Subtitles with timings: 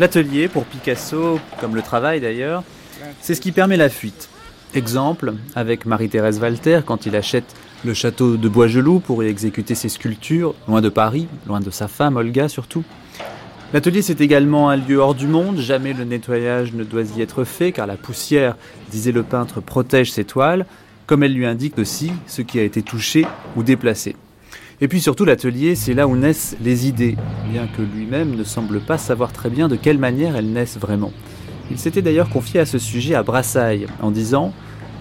[0.00, 2.62] L'atelier, pour Picasso, comme le travail d'ailleurs,
[3.20, 4.28] c'est ce qui permet la fuite.
[4.74, 9.88] Exemple, avec Marie-Thérèse Walter, quand il achète le château de Boisgelou pour y exécuter ses
[9.88, 12.84] sculptures, loin de Paris, loin de sa femme, Olga surtout.
[13.72, 17.42] L'atelier, c'est également un lieu hors du monde, jamais le nettoyage ne doit y être
[17.42, 18.56] fait, car la poussière,
[18.92, 20.64] disait le peintre, protège ses toiles,
[21.06, 24.14] comme elle lui indique aussi ce qui a été touché ou déplacé.
[24.80, 27.16] Et puis surtout, l'atelier, c'est là où naissent les idées,
[27.50, 31.12] bien que lui-même ne semble pas savoir très bien de quelle manière elles naissent vraiment.
[31.70, 34.54] Il s'était d'ailleurs confié à ce sujet à Brassailles, en disant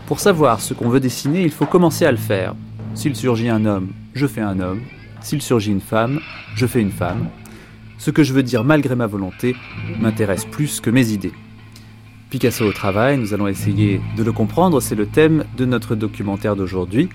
[0.07, 2.55] Pour savoir ce qu'on veut dessiner, il faut commencer à le faire.
[2.95, 4.81] S'il surgit un homme, je fais un homme.
[5.21, 6.19] S'il surgit une femme,
[6.55, 7.27] je fais une femme.
[7.99, 9.55] Ce que je veux dire malgré ma volonté
[9.99, 11.33] m'intéresse plus que mes idées.
[12.29, 16.55] Picasso au travail, nous allons essayer de le comprendre, c'est le thème de notre documentaire
[16.55, 17.09] d'aujourd'hui.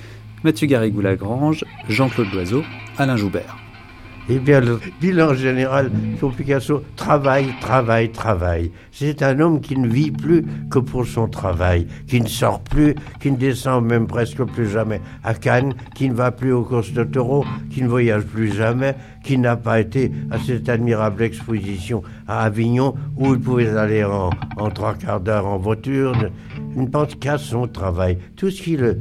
[0.45, 2.63] Mathieu Garrigou-Lagrange, Jean-Claude Loiseau,
[2.99, 3.57] Alain Joubert.
[4.29, 8.71] Eh bien, le bilan général sur Picasso, travail, travail, travail.
[8.93, 12.95] C'est un homme qui ne vit plus que pour son travail, qui ne sort plus,
[13.21, 16.93] qui ne descend même presque plus jamais à Cannes, qui ne va plus aux courses
[16.93, 22.03] de taureaux, qui ne voyage plus jamais, qui n'a pas été à cette admirable exposition
[22.29, 26.15] à Avignon où il pouvait aller en, en trois quarts d'heure en voiture.
[26.77, 28.19] Il ne pense qu'à son travail.
[28.37, 29.01] Tout ce qui le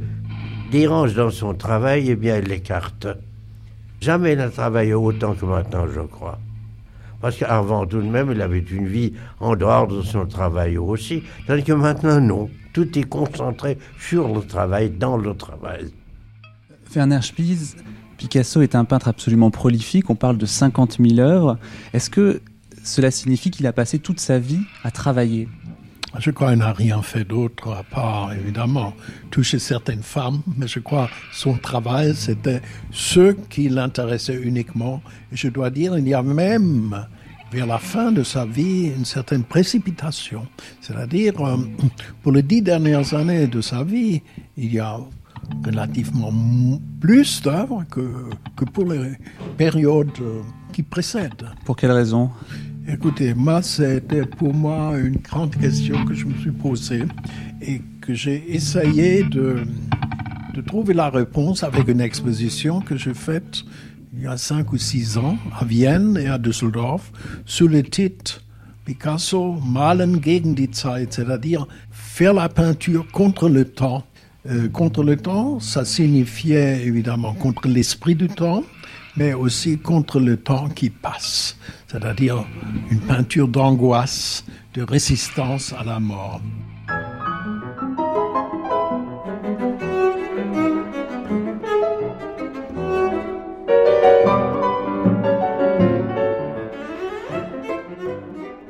[0.72, 3.06] dérange dans son travail, eh bien, il l'écarte.
[4.00, 6.38] Jamais il n'a travaillé autant que maintenant, je crois.
[7.20, 11.22] Parce qu'avant tout de même, il avait une vie en dehors de son travail aussi.
[11.46, 12.50] Tandis que maintenant, non.
[12.72, 15.92] Tout est concentré sur le travail, dans le travail.
[16.96, 17.76] Werner Spies,
[18.16, 20.08] Picasso est un peintre absolument prolifique.
[20.08, 21.58] On parle de 50 000 œuvres.
[21.92, 22.40] Est-ce que
[22.82, 25.48] cela signifie qu'il a passé toute sa vie à travailler?
[26.18, 28.92] Je crois qu'il n'a rien fait d'autre à part, évidemment,
[29.30, 35.02] toucher certaines femmes, mais je crois son travail, c'était ce qui l'intéressait uniquement.
[35.32, 37.06] Et je dois dire, il y a même,
[37.50, 40.46] vers la fin de sa vie, une certaine précipitation.
[40.80, 41.56] C'est-à-dire, euh,
[42.22, 44.22] pour les dix dernières années de sa vie,
[44.56, 44.98] il y a
[45.64, 46.32] relativement
[47.00, 49.12] plus d'œuvres que, que pour les
[49.56, 50.40] périodes euh,
[50.72, 51.48] qui précèdent.
[51.64, 52.30] Pour quelle raison?
[52.88, 57.04] Écoutez, moi, c'était pour moi une grande question que je me suis posée
[57.60, 59.62] et que j'ai essayé de,
[60.66, 63.62] trouver la réponse avec une exposition que j'ai faite
[64.14, 67.12] il y a cinq ou six ans à Vienne et à Düsseldorf
[67.46, 68.42] sous le titre
[68.84, 74.04] Picasso Malen gegen die Zeit, c'est-à-dire faire la peinture contre le temps.
[74.50, 78.64] Euh, contre le temps, ça signifiait évidemment contre l'esprit du temps,
[79.16, 81.56] mais aussi contre le temps qui passe,
[81.92, 82.46] c'est-à-dire
[82.90, 86.40] une peinture d'angoisse, de résistance à la mort.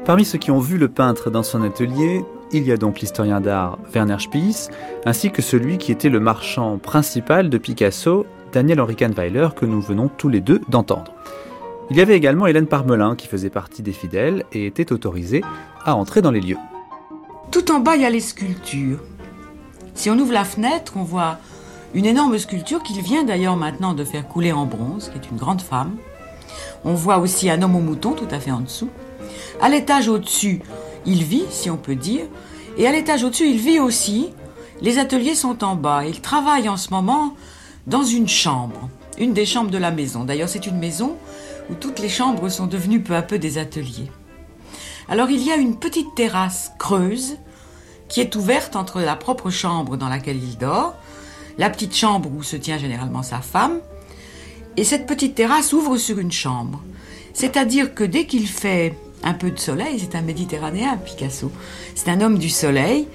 [0.04, 3.40] Parmi ceux qui ont vu le peintre dans son atelier, il y a donc l'historien
[3.40, 4.68] d'art Werner Spies,
[5.06, 9.80] ainsi que celui qui était le marchand principal de Picasso Daniel Henri Kahnweiler que nous
[9.80, 11.14] venons tous les deux d'entendre.
[11.92, 15.42] Il y avait également Hélène Parmelin qui faisait partie des fidèles et était autorisée
[15.84, 16.56] à entrer dans les lieux.
[17.50, 18.98] Tout en bas, il y a les sculptures.
[19.92, 21.36] Si on ouvre la fenêtre, on voit
[21.92, 25.36] une énorme sculpture qu'il vient d'ailleurs maintenant de faire couler en bronze, qui est une
[25.36, 25.96] grande femme.
[26.82, 28.88] On voit aussi un homme au mouton tout à fait en dessous.
[29.60, 30.62] À l'étage au-dessus,
[31.04, 32.24] il vit, si on peut dire,
[32.78, 34.30] et à l'étage au-dessus, il vit aussi.
[34.80, 36.06] Les ateliers sont en bas.
[36.06, 37.34] Il travaille en ce moment
[37.86, 40.24] dans une chambre, une des chambres de la maison.
[40.24, 41.18] D'ailleurs, c'est une maison
[41.72, 44.10] où toutes les chambres sont devenues peu à peu des ateliers.
[45.08, 47.38] Alors, il y a une petite terrasse creuse
[48.08, 50.94] qui est ouverte entre la propre chambre dans laquelle il dort,
[51.56, 53.80] la petite chambre où se tient généralement sa femme,
[54.76, 56.82] et cette petite terrasse ouvre sur une chambre.
[57.32, 61.50] C'est-à-dire que dès qu'il fait un peu de soleil, c'est un méditerranéen, Picasso,
[61.94, 63.08] c'est un homme du soleil,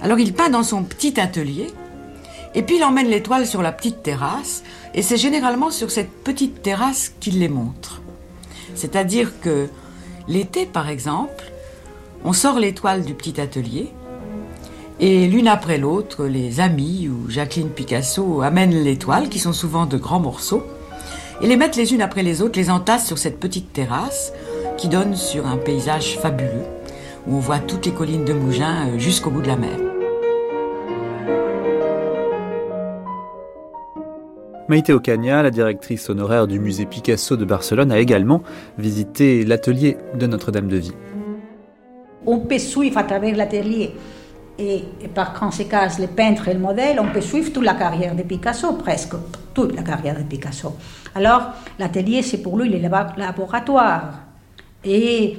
[0.00, 1.66] alors il peint dans son petit atelier,
[2.54, 4.62] et puis il emmène les toiles sur la petite terrasse,
[4.94, 8.02] et c'est généralement sur cette petite terrasse qu'il les montre.
[8.74, 9.68] C'est-à-dire que
[10.28, 11.52] l'été, par exemple,
[12.24, 13.90] on sort les toiles du petit atelier,
[15.02, 19.86] et l'une après l'autre, les amis ou Jacqueline Picasso amènent les toiles, qui sont souvent
[19.86, 20.62] de grands morceaux,
[21.40, 24.32] et les mettent les unes après les autres, les entassent sur cette petite terrasse
[24.76, 26.66] qui donne sur un paysage fabuleux,
[27.26, 29.89] où on voit toutes les collines de Mougins euh, jusqu'au bout de la mer.
[34.70, 38.44] Maïté Ocaña, la directrice honoraire du musée Picasso de Barcelone, a également
[38.78, 40.92] visité l'atelier de Notre-Dame de Vie.
[42.24, 43.90] On peut suivre à travers l'atelier
[44.60, 48.22] et, par conséquent les peintres et le modèle, on peut suivre toute la carrière de
[48.22, 49.14] Picasso, presque
[49.54, 50.76] toute la carrière de Picasso.
[51.16, 51.48] Alors
[51.80, 54.20] l'atelier, c'est pour lui le laboratoire.
[54.84, 55.36] Et,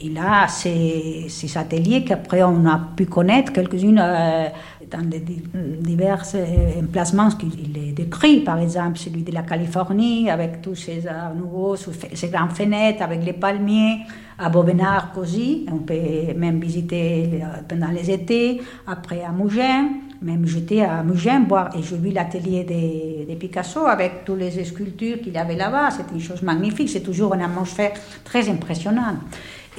[0.00, 1.26] il a ces
[1.56, 4.46] ateliers qu'après on a pu connaître, quelques-unes euh,
[4.92, 10.74] dans des, divers euh, emplacements qu'il décrit, par exemple celui de la Californie, avec tous
[10.74, 14.00] ces arts nouveaux, ces grandes fenêtres, avec les palmiers,
[14.38, 19.88] à Bobenard aussi, on peut même visiter euh, pendant les étés, après à Mougins,
[20.20, 21.70] même j'étais à Mougins boire.
[21.76, 26.20] Et j'ai vu l'atelier de, Picasso avec toutes les sculptures qu'il avait là-bas, c'est une
[26.20, 27.92] chose magnifique, c'est toujours une atmosphère
[28.24, 29.18] très impressionnante.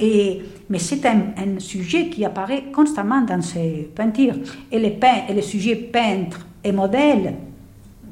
[0.00, 4.34] Et, mais c'est un, sujet qui apparaît constamment dans ses peintures.
[4.70, 7.34] Et les, peint, et les sujets peintres et modèles,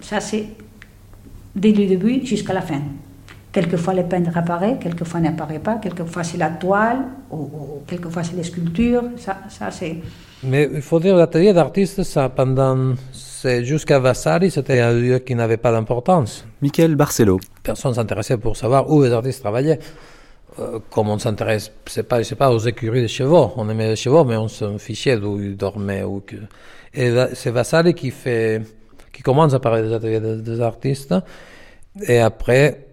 [0.01, 0.47] ça c'est
[1.55, 2.81] dès le début jusqu'à la fin.
[3.51, 7.01] Quelquefois le peintre apparaît, quelquefois n'apparaît pas, quelquefois c'est la toile,
[7.31, 7.51] ou,
[7.87, 9.97] quelquefois c'est les sculptures, ça, ça c'est...
[10.43, 12.95] Mais il faut dire l'atelier d'artiste, ça, pendant...
[13.63, 16.47] Jusqu'à Vasari, c'était un lieu qui n'avait pas d'importance.
[16.61, 17.41] Michael Barcelo.
[17.65, 19.81] Personne s'intéressait pour savoir où les artistes travaillaient.
[20.59, 23.53] Euh, comme on s'intéresse, c'est pas, sais pas, aux écuries des chevaux.
[23.57, 26.03] On aimait les chevaux, mais on se fichait d'où ils dormaient.
[26.03, 26.37] Ou que...
[26.95, 28.61] Et c'est Vasari qui fait,
[29.13, 31.15] qui commence à parler des ateliers des artistes.
[32.07, 32.87] Et après,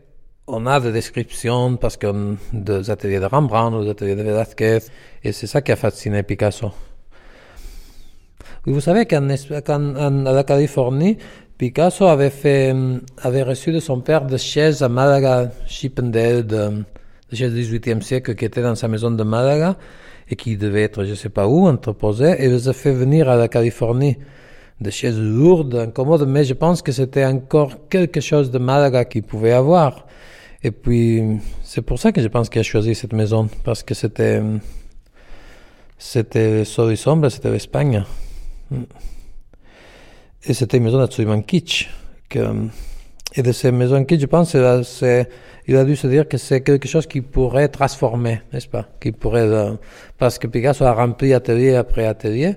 [0.47, 4.79] on a des descriptions parce que des ateliers de Rembrandt des ateliers de Velázquez,
[5.23, 6.71] et c'est ça qui a fasciné Picasso.
[8.65, 11.17] vous savez qu'en la Californie,
[11.57, 12.73] Picasso avait, fait,
[13.21, 16.83] avait reçu de son père des chaises à Malaga, Chippendale, de,
[17.35, 19.77] chaises du XVIIIe siècle qui étaient dans sa maison de Malaga
[20.29, 23.29] et qui devaient être, je ne sais pas où, entreposées, et les a fait venir
[23.29, 24.17] à la Californie
[24.79, 29.23] des chaises lourdes, incommodes, mais je pense que c'était encore quelque chose de Malaga qu'il
[29.23, 30.05] pouvait avoir.
[30.63, 33.93] Et puis, c'est pour ça que je pense qu'il a choisi cette maison, parce que
[33.93, 34.41] c'était,
[35.97, 38.03] c'était Sol et Sombre, c'était l'Espagne.
[40.45, 41.89] Et c'était une maison absolument kitsch.
[42.29, 42.39] Que,
[43.35, 45.29] et de ces maisons kitsch, je pense, c'est,
[45.67, 48.87] il a dû se dire que c'est quelque chose qui pourrait transformer, n'est-ce pas?
[48.99, 49.73] Qui pourrait, euh,
[50.17, 52.55] parce que Picasso a rempli atelier après atelier,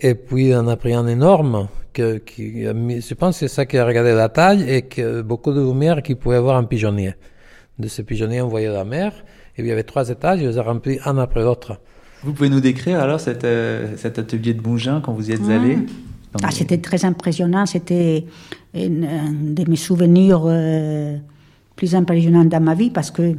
[0.00, 3.66] et puis il en a pris un énorme, que, qui, je pense que c'est ça
[3.66, 7.14] qui a regardé la taille et que beaucoup de lumière qu'il pouvait avoir un pigeonnier.
[7.78, 9.12] De ces pigeonniers, on voyait la mer,
[9.56, 11.78] et il y avait trois étages, il les a remplis un après l'autre.
[12.22, 15.42] Vous pouvez nous décrire alors cet, euh, cet atelier de Bougin quand vous y êtes
[15.42, 15.50] mmh.
[15.50, 15.78] allé?
[16.42, 18.24] Ah, C'était très impressionnant, c'était
[18.74, 21.16] un, de mes souvenirs euh,
[21.76, 23.36] plus impressionnants dans ma vie parce que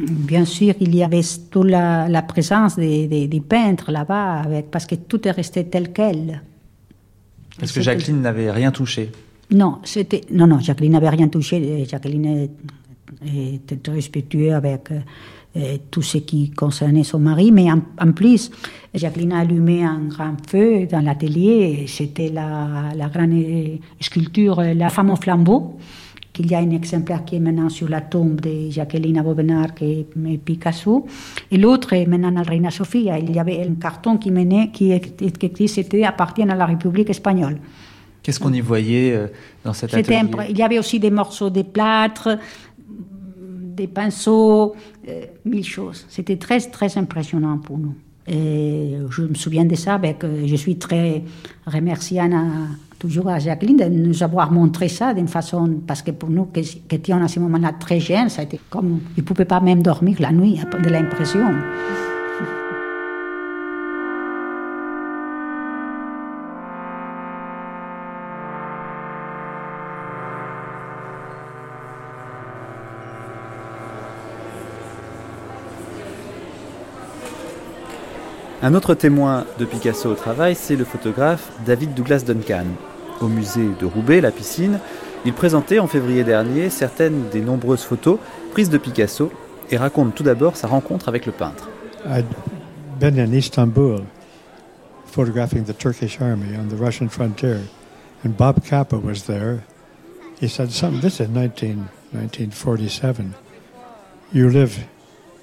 [0.00, 1.20] Bien sûr, il y avait
[1.50, 5.92] toute la, la présence des, des, des peintres là-bas, parce que tout est resté tel
[5.92, 6.40] quel.
[7.58, 9.10] Parce que Jacqueline n'avait rien touché?
[9.50, 11.84] Non, c'était non, non, Jacqueline n'avait rien touché.
[11.86, 12.48] Jacqueline
[13.26, 15.00] était très respectueuse avec euh,
[15.90, 18.50] tout ce qui concernait son mari, mais en, plus,
[18.94, 21.86] Jacqueline a allumé un grand feu dans l'atelier.
[21.88, 25.76] C'était la, la grande sculpture La femme au flambeau
[26.32, 30.06] qu'il y a un exemplaire qui est maintenant sur la tombe de Jacqueline Bobenard qui
[30.06, 31.06] est Picasso,
[31.50, 33.18] et l'autre est maintenant à Reina Sofia.
[33.18, 34.92] Il y avait un carton qui menait, qui
[35.66, 37.58] c'était appartient à la République espagnole.
[38.22, 39.28] Qu'est-ce qu'on y voyait euh,
[39.64, 40.20] dans cette atelier?
[40.50, 42.38] Il y avait aussi des morceaux de plâtre,
[43.74, 44.74] des pinceaux,
[45.08, 46.06] euh, mille choses.
[46.08, 47.94] C'était très, très impressionnant pour nous.
[48.26, 51.24] Et je me souviens de ça, ben, je suis très
[51.66, 52.32] remerciante
[53.00, 56.82] toujours à Jacqueline de nous avoir montré ça d'une façon, parce que pour nous qui,
[56.90, 59.82] étions à ce moment-là très jeunes, ça a été comme, ils ne pouvaient pas même
[59.82, 61.46] dormir la nuit, de l'impression.
[78.62, 82.66] Un autre témoin de Picasso au travail, c'est le photographe David Douglas Duncan.
[83.22, 84.80] Au musée de Roubaix, la piscine,
[85.24, 88.18] il présentait en février dernier certaines des nombreuses photos
[88.52, 89.32] prises de Picasso
[89.70, 91.70] et raconte tout d'abord sa rencontre avec le peintre.
[92.06, 92.26] I'd
[92.98, 94.02] been in Istanbul
[95.06, 97.60] photographing the Turkish army on the Russian frontier,
[98.24, 99.60] and Bob Kappa was there.
[100.38, 101.00] He said, "Something.
[101.00, 103.34] This is 19, 1947.
[104.32, 104.86] You live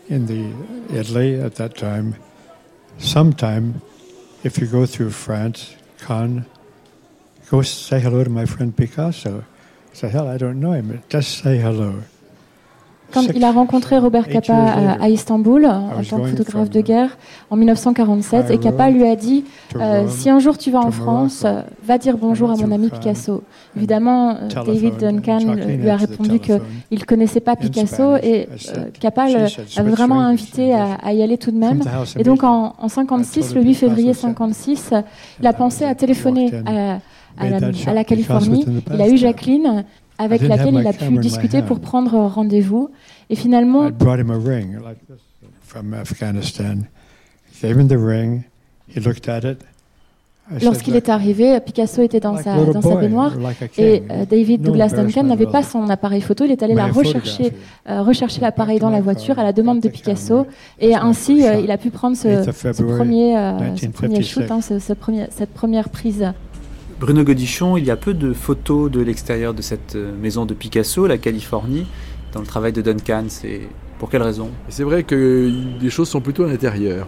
[0.08, 0.54] in the
[0.94, 2.16] Italy at that time."
[2.98, 3.82] Sometime,
[4.44, 6.46] if you go through France, Cannes,
[7.50, 9.46] go say hello to my friend Picasso.
[9.94, 11.02] Say, hell, I don't know him.
[11.10, 12.04] Just say hello.
[13.14, 17.18] Quand il a rencontré Robert Capa à, à Istanbul en tant que photographe de guerre
[17.50, 19.46] en 1947 et Capa lui a dit
[19.76, 21.46] euh, si un jour tu vas en France,
[21.84, 23.44] va dire bonjour à mon ami Picasso.
[23.76, 26.60] Évidemment, euh, David Duncan lui a répondu qu'il
[26.92, 31.58] ne connaissait pas Picasso et euh, Capa l'avait vraiment invité à, y aller tout de
[31.58, 31.82] même.
[32.18, 34.94] Et donc en, en 56, le 8 février 56,
[35.40, 37.00] il a pensé à téléphoner à,
[37.38, 38.66] à, la, à la Californie.
[38.94, 39.86] Il a eu Jacqueline
[40.18, 42.90] avec laquelle il a pu discuter pour prendre rendez-vous.
[43.30, 43.90] Et finalement,
[50.64, 53.34] Lorsqu'il est arrivé, Picasso était dans sa, dans sa baignoire.
[53.78, 56.46] et euh, David Douglas Duncan n'avait pas son appareil photo.
[56.46, 57.52] Il est allé la rechercher,
[57.90, 60.48] euh, rechercher l'appareil dans la voiture à la demande de Picasso.
[60.80, 63.36] et ainsi euh, il a pu prendre ce, ce premier,
[63.76, 66.32] ce premier shoot, hein, ce, ce premier, cette première prise.
[67.00, 70.56] Bruno Godichon, il y a peu de photos de l'extérieur de cette euh, maison de
[70.56, 71.86] Picasso, la Californie,
[72.34, 73.26] dans le travail de Duncan.
[73.28, 73.62] C'est
[74.00, 74.50] pour quelle raison?
[74.70, 77.08] C'est vrai que les choses sont plutôt à l'intérieur.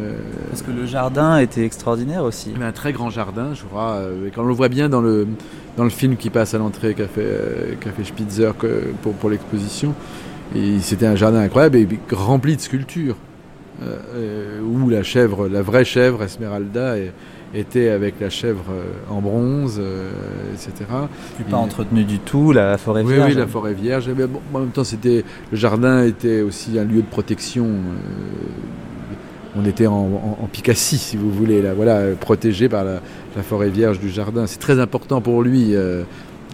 [0.00, 0.16] Euh,
[0.48, 2.54] Parce que le jardin était extraordinaire aussi.
[2.58, 3.96] un très grand jardin, je crois.
[3.96, 5.26] Euh, quand on le voit bien dans le,
[5.76, 8.52] dans le film qui passe à l'entrée qu'a fait, fait Spitzer
[9.02, 9.94] pour, pour l'exposition,
[10.80, 13.16] c'était un jardin incroyable et rempli de sculptures.
[13.82, 17.12] où la chèvre, la vraie chèvre Esmeralda, est,
[17.54, 20.10] était avec la chèvre euh, en bronze, euh,
[20.52, 20.72] etc.
[21.36, 23.32] Plus pas entretenu du tout, la forêt vierge.
[23.32, 24.10] Oui, la forêt vierge.
[24.16, 27.66] Mais bon, en même temps, c'était le jardin était aussi un lieu de protection.
[27.66, 29.16] Euh,
[29.56, 33.00] on était en, en, Picassie, si vous voulez, là, voilà, protégé par la,
[33.44, 34.48] forêt vierge du jardin.
[34.48, 35.74] C'est très important pour lui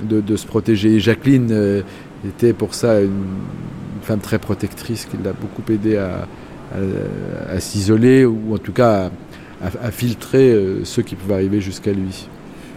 [0.02, 0.96] de, se protéger.
[0.96, 1.82] Et Jacqueline
[2.28, 3.24] était pour ça une,
[4.02, 6.26] femme très protectrice qui l'a beaucoup aidé à,
[6.74, 9.10] à, à s'isoler ou en tout cas
[9.62, 12.28] à, à, filtrer euh, ceux qui pouvaient arriver jusqu'à lui.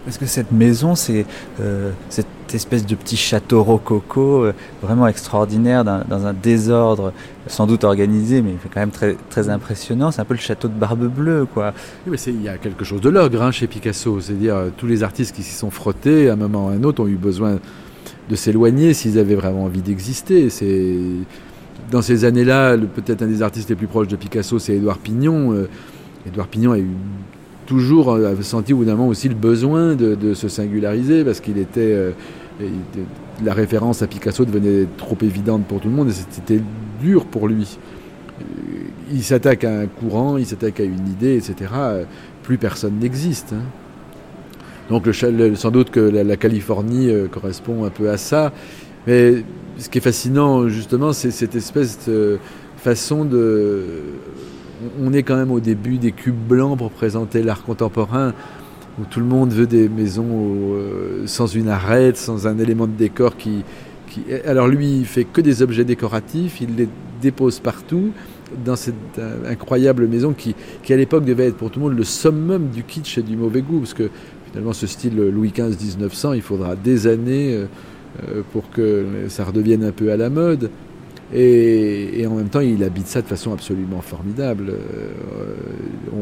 [0.05, 1.25] Parce que cette maison, c'est
[1.61, 7.13] euh, cette espèce de petit château rococo euh, vraiment extraordinaire dans, un désordre
[7.47, 10.11] sans doute organisé, mais quand même très, très impressionnant.
[10.11, 11.73] C'est un peu le château de Barbe Bleue, quoi.
[12.05, 14.19] Oui, mais il y a quelque chose de l'ogre hein, chez Picasso.
[14.19, 17.01] C'est-à-dire tous les artistes qui s'y sont frottés, à un moment ou à un autre,
[17.03, 17.59] ont eu besoin
[18.29, 20.49] de s'éloigner s'ils avaient vraiment envie d'exister.
[20.49, 20.97] C'est
[21.91, 25.65] dans ces années-là, peut-être un des artistes les plus proches de Picasso, c'est Édouard Pignon.
[26.27, 26.87] Édouard Pignon a eu
[27.65, 31.57] toujours euh, senti au bout d'un moment aussi le besoin de, se singulariser parce qu'il
[31.57, 32.11] était euh,
[33.43, 36.61] la référence à Picasso devenait trop évidente pour tout le monde et c'était
[37.01, 37.77] dur pour lui.
[38.39, 38.43] Euh,
[39.11, 41.71] il s'attaque à un courant, il s'attaque à une idée, etc.
[42.43, 43.53] Plus personne n'existe.
[43.53, 43.63] Hein.
[44.89, 48.51] Donc le, sans doute que la, Californie correspond un peu à ça.
[49.07, 49.43] Mais
[49.77, 52.37] ce qui est fascinant justement, c'est cette espèce de
[52.77, 53.83] façon de
[55.01, 58.33] on est quand même au début des cubes blancs pour présenter l'art contemporain,
[58.99, 62.93] où tout le monde veut des maisons euh, sans une arête, sans un élément de
[62.93, 63.63] décor qui,
[64.45, 66.87] Alors lui, il fait que des objets décoratifs, il les
[67.21, 68.11] dépose partout
[68.63, 70.55] dans cette euh, incroyable maison qui,
[70.89, 73.61] à l'époque devait être pour tout le monde le summum du kitsch et du mauvais
[73.61, 74.09] goût, parce que
[74.51, 77.65] finalement ce style Louis XV 1900, il faudra des années
[78.29, 80.69] euh, pour que ça redevienne un peu à la mode.
[81.35, 84.69] Et, en même temps, il habite ça de façon absolument formidable.
[84.69, 85.55] Euh,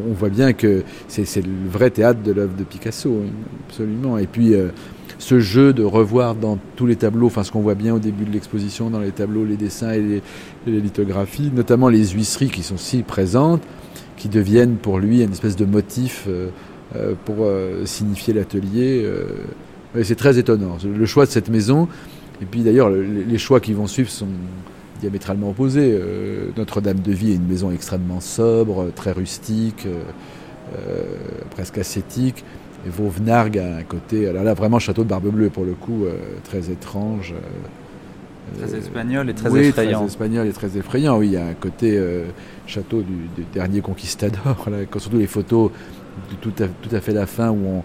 [0.10, 3.22] on, voit bien que c'est le vrai théâtre de l'œuvre de Picasso,
[3.68, 4.18] absolument.
[4.18, 4.70] Et puis, euh,
[5.18, 8.24] ce jeu de revoir dans tous les tableaux, enfin ce qu'on voit bien au début
[8.24, 10.22] de l'exposition, dans les tableaux, les dessins et
[10.66, 13.64] les, lithographies, notamment les huisseries qui sont si présentes,
[14.16, 17.48] qui deviennent pour lui une espèce de motif euh, pour
[17.86, 19.06] signifier l'atelier.
[20.04, 20.78] c'est très étonnant.
[20.84, 21.88] Le choix de cette maison,
[22.42, 24.28] et puis d'ailleurs, les choix qui vont suivre sont
[25.02, 25.98] diamétralement opposés.
[26.00, 30.04] Euh, Notre-Dame de Vie est une maison extrêmement sobre, très rustique, euh,
[30.78, 31.04] euh,
[31.50, 32.46] presque ascétique.
[32.86, 36.06] Et Vauvenargues a un côté, alors là vraiment château de Barbe Bleue pour le coup,
[36.44, 37.36] très étrange.
[38.58, 40.00] Très espagnol et très oui, effrayant.
[40.00, 41.28] Très espagnol et très effrayant, oui.
[41.28, 42.04] Il y a un côté
[42.66, 45.70] château du, dernier conquistador, là, surtout les photos
[46.32, 47.84] de tout à, tout à fait la fin où on,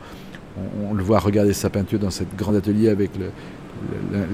[0.88, 3.26] on, le voit regarder sa peinture dans cet grand atelier avec le,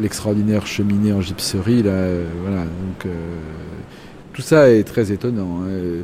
[0.00, 1.82] l'extraordinaire cheminée en gypserie.
[1.82, 3.10] Là, euh, voilà, donc, euh,
[4.32, 5.60] tout ça est très étonnant.
[5.62, 6.02] Hein.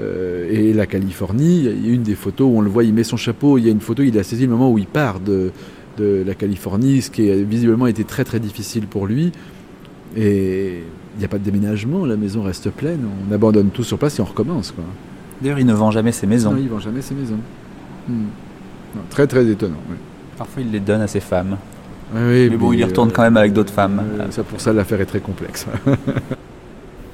[0.00, 2.92] Euh, et la Californie, il y a une des photos où on le voit, il
[2.92, 4.86] met son chapeau, il y a une photo, il a saisi le moment où il
[4.86, 5.52] part de,
[5.96, 9.32] de la Californie, ce qui a visiblement été très très difficile pour lui.
[10.16, 10.82] Et
[11.16, 14.18] il n'y a pas de déménagement, la maison reste pleine, on abandonne tout sur place
[14.18, 14.74] et on recommence.
[15.40, 16.52] D'ailleurs, il ne vend jamais ses maisons.
[16.52, 17.38] Non, il ne vend jamais ses maisons.
[18.08, 18.26] Hmm.
[19.10, 19.80] très très étonnant.
[20.36, 21.56] Parfois, il les donne à ses femmes.
[22.14, 24.02] Oui, mais bon, il y retourne quand même avec d'autres femmes.
[24.30, 25.66] ça, pour ça, l'affaire est très complexe.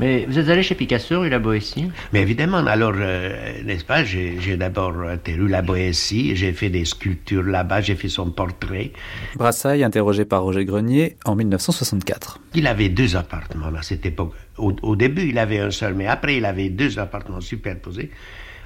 [0.03, 1.89] Mais vous êtes allé chez Picasso, rue La Boétie?
[2.13, 6.85] Mais évidemment, alors, euh, n'est-ce pas, j'ai d'abord été rue La Boétie, j'ai fait des
[6.85, 8.91] sculptures là-bas, j'ai fait son portrait.
[9.37, 12.41] Brassailles, interrogé par Roger Grenier en 1964.
[12.55, 14.33] Il avait deux appartements à cette époque.
[14.59, 18.11] Au, début, il avait un seul, mais après, il avait deux appartements superposés.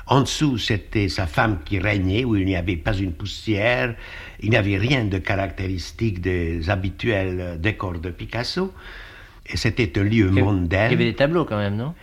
[0.07, 3.95] En dessous, c'était sa femme qui régnait, où il n'y avait pas une poussière,
[4.41, 8.73] il n'y avait rien de caractéristique des habituels décors de Picasso.
[9.47, 10.87] Et c'était un lieu mondain.
[10.87, 11.95] Il y avait des tableaux quand même, non?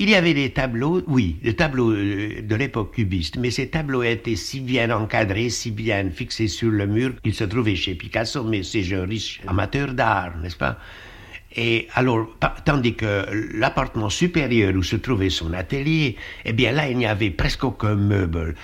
[0.00, 4.04] Il y avait des tableaux, oui, des tableaux euh, de l'époque cubiste, mais ces tableaux
[4.04, 8.44] étaient si bien encadrés, si bien fixés sur le mur qu'ils se trouvaient chez Picasso,
[8.44, 10.78] mais c'est un riche amateur d'art, n'est-ce pas?
[11.56, 12.28] Et alors,
[12.64, 13.24] tandis que
[13.58, 17.96] l'appartement supérieur où se trouvait son atelier, eh bien là, il n'y avait presque aucun
[17.96, 18.54] meuble.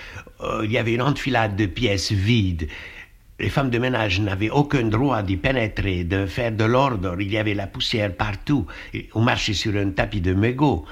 [0.41, 2.69] Euh, il y avait une enfilade de pièces vides.
[3.45, 7.15] Les femmes de ménage n'avaient aucun droit d'y pénétrer, de faire de l'ordre.
[7.21, 8.65] Il y avait la poussière partout.
[9.13, 10.87] On marchait sur un tapis de mégots.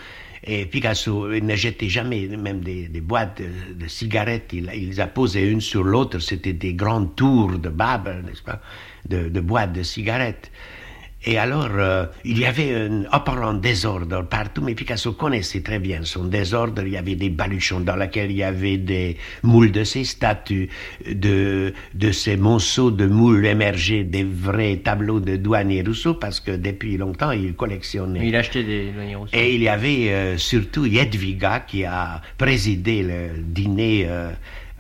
[0.45, 4.51] Et Picasso ne jetait jamais même des, boîtes de, cigarettes.
[4.53, 6.19] Il, les a posées une sur l'autre.
[6.19, 8.61] C'était des grandes tours de babel, n'est-ce pas,
[9.09, 10.51] de boîtes de cigarettes.
[11.25, 16.01] Et alors, euh, il y avait un apparent désordre partout, mais Picasso connaissait très bien
[16.03, 16.83] son désordre.
[16.85, 20.69] Il y avait des baluchons dans lesquels il y avait des moules de ses statues,
[21.07, 26.53] de, de ces monceaux de moules émergés des vrais tableaux de Douanier Rousseau, parce que
[26.53, 28.27] depuis longtemps, il collectionnait.
[28.27, 29.37] Il achetait des Douanier Rousseau.
[29.37, 34.07] Et il y avait euh, surtout Jedviga qui a présidé le dîner.
[34.09, 34.31] Euh,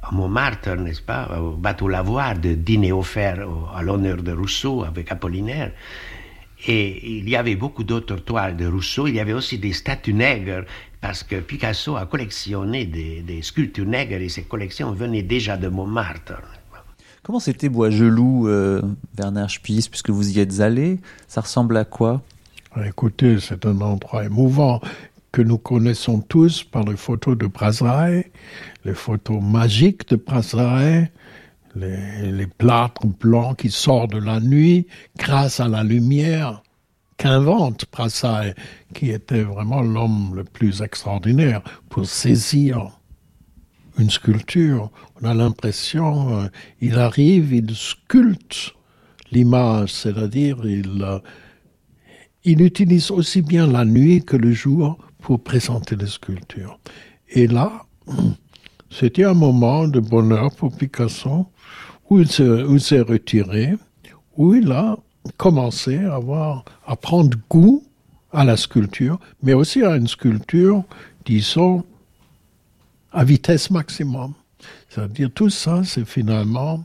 [0.04, 5.12] à Montmartre, n'est-ce pas, au bateau Lavoir, de dîner offert à l'honneur de Rousseau avec
[5.12, 5.70] Apollinaire.
[6.66, 9.06] Et il y avait beaucoup d'autres toiles de Rousseau.
[9.06, 10.64] Il y avait aussi des statues nègres,
[11.00, 16.40] parce que Picasso a collectionné des, sculptures nègres et ces collections venaient déjà de Montmartre.
[17.24, 18.82] Comment c'était Bois-Gelou, euh,
[19.16, 21.00] Werner Spies, puisque vous y êtes allé?
[21.28, 22.20] Ça ressemble à quoi?
[22.84, 24.80] Écoutez, c'est un endroit émouvant
[25.30, 28.24] que nous connaissons tous par les photos de Brazaille,
[28.84, 31.08] les photos magiques de Brazaille,
[31.74, 36.62] les, plâtres blancs qui sortent de la nuit grâce à la lumière
[37.16, 38.54] qu'invente Brassai,
[38.94, 42.98] qui était vraiment l'homme le plus extraordinaire pour saisir
[43.98, 44.90] une sculpture.
[45.20, 46.48] On a l'impression, euh,
[46.80, 48.74] il arrive, il sculpte
[49.30, 51.18] l'image, c'est-à-dire il, euh,
[52.44, 56.78] il utilise aussi bien la nuit que le jour pour présenter les sculptures.
[57.28, 57.84] Et là,
[58.90, 61.51] c'était un moment de bonheur pour Picasso
[62.12, 63.74] où il s'est retiré,
[64.36, 64.96] où il a
[65.36, 67.82] commencé à, avoir, à prendre goût
[68.32, 70.84] à la sculpture, mais aussi à une sculpture,
[71.24, 71.84] disons,
[73.12, 74.32] à vitesse maximum.
[74.88, 76.84] C'est-à-dire tout ça, c'est finalement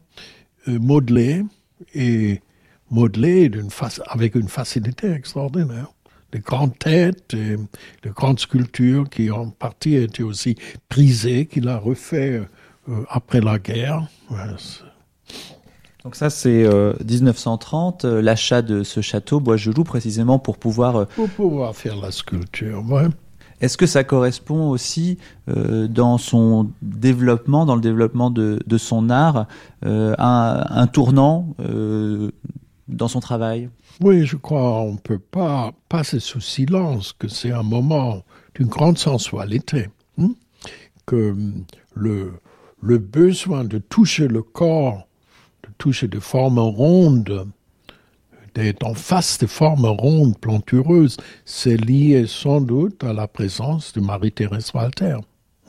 [0.68, 1.44] euh, modelé
[1.94, 2.42] et
[2.90, 3.52] modelé
[4.08, 5.88] avec une facilité extraordinaire.
[6.34, 7.56] Les grandes têtes, et
[8.04, 10.56] les grandes sculptures qui en partie étaient aussi
[10.90, 12.42] prisées, qu'il a refait
[12.90, 14.08] euh, après la guerre.
[16.08, 16.66] Donc ça, c'est
[17.06, 20.96] 1930, euh, euh, l'achat de ce château Bois-Gelou, précisément pour pouvoir...
[20.96, 23.08] Euh, pour pouvoir faire la sculpture, ouais.
[23.60, 25.18] Est-ce que ça correspond aussi
[25.48, 29.48] dans son développement, dans le développement de, son art,
[29.82, 31.56] à un, tournant
[32.88, 33.70] dans son travail?
[34.00, 38.24] Oui, je crois on ne peut pas passer sous silence que c'est un moment
[38.56, 40.30] d'une grande sensualité, hein,
[41.06, 41.36] que
[41.96, 42.32] le,
[42.82, 45.07] le besoin de toucher le corps
[45.78, 47.48] toucher des formes rondes,
[48.54, 54.02] d'être en face des formes rondes, plantureuses, c'est lié sans doute à la présence de
[54.02, 55.18] Marie-Thérèse Walter.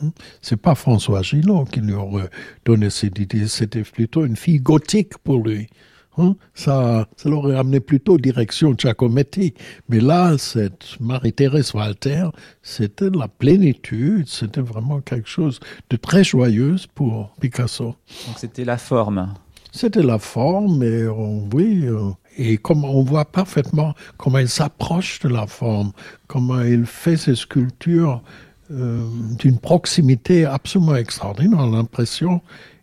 [0.00, 0.10] Hmm?
[0.40, 2.30] C'est pas François Gillot qui lui aurait
[2.64, 5.68] donné cette idée, c'était plutôt une fille gothique pour lui.
[6.16, 6.32] Hmm?
[6.54, 9.54] Ça, ça l'aurait amené plutôt direction Giacometti.
[9.88, 12.28] Mais là, cette Marie-Thérèse Walter,
[12.62, 17.94] c'était la plénitude, c'était vraiment quelque chose de très joyeux pour Picasso.
[18.26, 19.34] Donc c'était la forme.
[19.72, 21.06] C'était la forme, et
[21.52, 25.92] oui, euh, et comme on voit parfaitement comment il s'approche de la forme,
[26.26, 28.22] comment il fait ses sculptures
[28.70, 29.06] euh,
[29.38, 31.58] d'une proximité absolument extraordinaire.
[31.60, 32.40] On a l'impression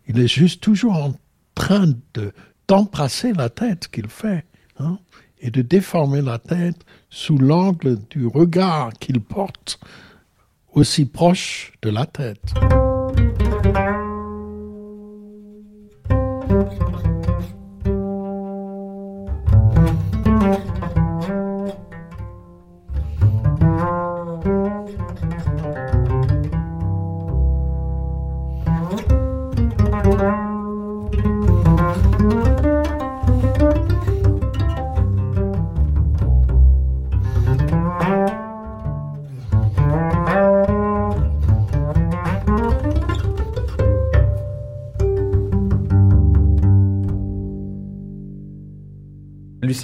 [0.08, 1.14] il est juste toujours en
[1.54, 2.32] train de
[2.68, 4.44] d'embrasser la tête qu'il fait,
[4.80, 4.98] hein,
[5.40, 9.78] et de déformer la tête sous l'angle du regard qu'il porte
[10.72, 12.54] aussi proche de la tête.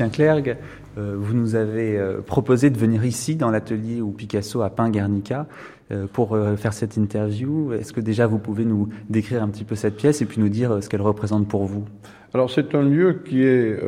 [0.02, 0.56] Lucien Clergue,
[0.96, 5.46] vous nous avez proposé de venir ici dans l'atelier où Picasso a peint Guernica
[6.12, 7.72] pour faire cette interview.
[7.72, 10.48] Est-ce que déjà vous pouvez nous décrire un petit peu cette pièce et puis nous
[10.48, 11.84] dire ce qu'elle représente pour vous?
[12.34, 13.78] Alors c'est un lieu qui est,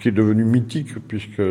[0.00, 1.42] qui est devenu mythique puisque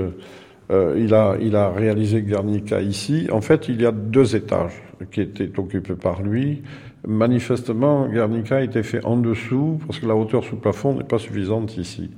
[0.72, 3.28] il, a, il a réalisé Guernica ici.
[3.30, 6.64] En fait, il y a deux étages qui étaient occupés par lui.
[7.06, 11.20] Manifestement, Guernica a été fait en dessous parce que la hauteur sous plafond n'est pas
[11.20, 12.10] suffisante ici.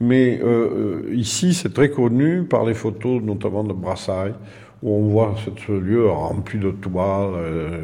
[0.00, 4.34] Mais euh, euh, ici, c'est très connu par les photos, notamment de Brassailles,
[4.82, 5.34] où on voit
[5.66, 7.34] ce lieu rempli de toiles.
[7.36, 7.82] Euh,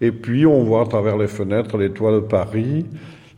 [0.00, 2.86] et puis, on voit à travers les fenêtres les toits de Paris,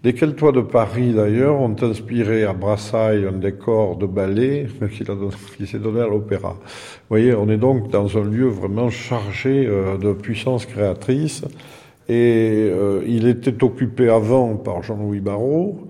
[0.05, 4.67] lesquels toits de Paris, d'ailleurs, ont inspiré à Brassailles un décor de ballet
[5.57, 6.57] qui s'est donné à l'opéra.
[6.61, 11.45] Vous voyez, on est donc dans un lieu vraiment chargé de puissance créatrice.
[12.09, 12.71] Et
[13.07, 15.89] il était occupé avant par Jean-Louis Barrault,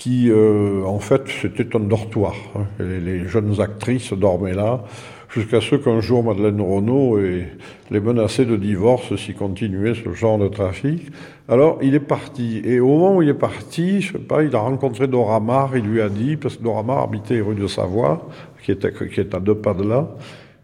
[0.00, 2.34] qui, euh, en fait, c'était un dortoir.
[2.56, 2.64] Hein.
[2.80, 4.82] Les, jeunes actrices dormaient là,
[5.28, 10.48] jusqu'à ce qu'un jour Madeleine Renaud les menaçait de divorce s'il continuait ce genre de
[10.48, 11.12] trafic.
[11.50, 12.62] Alors, il est parti.
[12.64, 15.76] Et au moment où il est parti, je sais pas, il a rencontré Dora Maar,
[15.76, 18.26] il lui a dit, parce que Dora Maar habitait rue de Savoie,
[18.62, 20.08] qui, était, qui est à deux pas de là,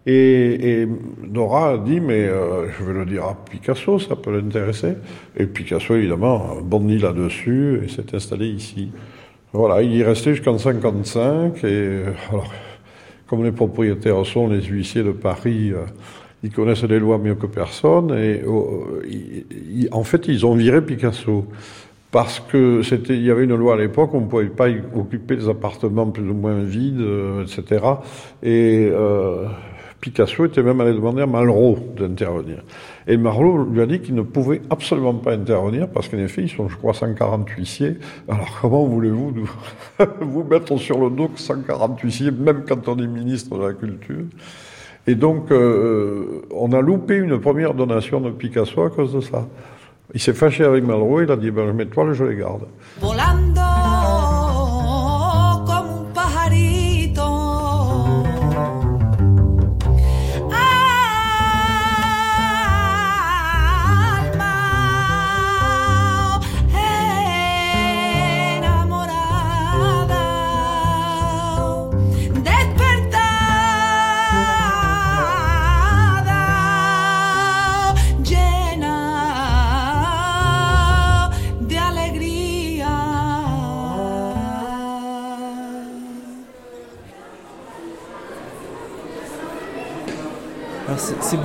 [0.07, 0.89] et, et,
[1.27, 4.95] Dora a dit, mais euh, je vais le dire à Picasso, ça peut l'intéresser.
[5.37, 8.93] Et Picasso, évidemment, bondit là-dessus et s'est installé ici.
[9.57, 11.65] Voilà, il y est resté jusqu'en 55.
[11.65, 12.53] Et alors,
[13.27, 15.87] comme les propriétaires sont les huissiers de Paris, euh,
[16.43, 18.11] ils connaissent les lois mieux que personne.
[18.11, 21.47] Et euh, en fait, ils ont viré Picasso
[22.11, 25.37] parce que c'était, il y avait une loi à l'époque, on ne pouvait pas occuper
[25.37, 27.05] des appartements plus ou moins vides,
[27.43, 27.83] etc.
[28.43, 28.91] Et
[30.01, 32.63] Picasso était même allé demander à Malraux d'intervenir.
[33.09, 36.49] Et Malraux lui a dit qu'il ne pouvait absolument pas intervenir parce qu'en effet, ils
[36.49, 37.99] sont, je crois, 140 huissiers.
[38.29, 39.33] Alors comment voulez-vous
[40.21, 44.25] vous mettre sur le dos 140 huissiers, même quand on est ministre de la Culture?
[45.07, 49.47] Et donc, euh, on a loupé une première donation de Picasso à cause de ça.
[50.15, 52.67] Il s'est fâché avec Malraux, il a dit, ben, mes toiles, je les garde.
[53.01, 53.66] c'est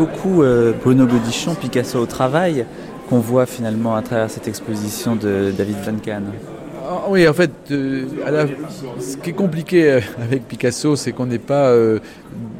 [0.01, 2.65] beaucoup euh, Bruno Godichon, Picasso au travail,
[3.07, 6.23] qu'on voit finalement à travers cette exposition de David Duncan.
[6.89, 8.05] Ah, oui, en fait, euh,
[8.99, 11.71] ce qui est compliqué euh, avec Picasso, c'est qu'on n'est pas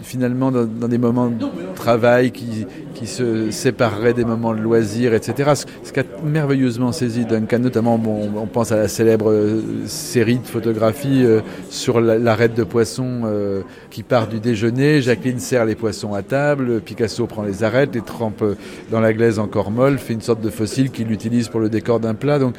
[0.04, 2.68] finalement dans, des moments de travail qui,
[3.02, 5.54] qui se sépareraient des moments de loisirs, etc.
[5.84, 10.46] Ce, qui a merveilleusement saisi Duncan, notamment on pense à la célèbre euh, série de
[10.46, 16.14] photographies euh, sur l'arête de poissons euh, qui part du déjeuner, Jacqueline sert les poissons
[16.14, 18.44] à table, Picasso prend les arêtes, les trempe
[18.92, 22.00] dans la glaise encore molle, fait une sorte de fossile qu'il utilise pour le décor
[22.00, 22.38] d'un plat.
[22.38, 22.54] Donc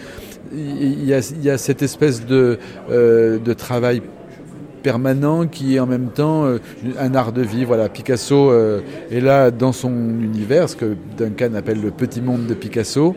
[0.52, 2.58] il y, a, cette espèce de
[3.56, 4.02] travail
[4.82, 6.58] permanent qui est en même temps euh,
[6.98, 7.64] un art de vie.
[7.64, 12.46] Voilà, Picasso euh, est là dans son univers, ce que Duncan appelle le petit monde
[12.46, 13.14] de Picasso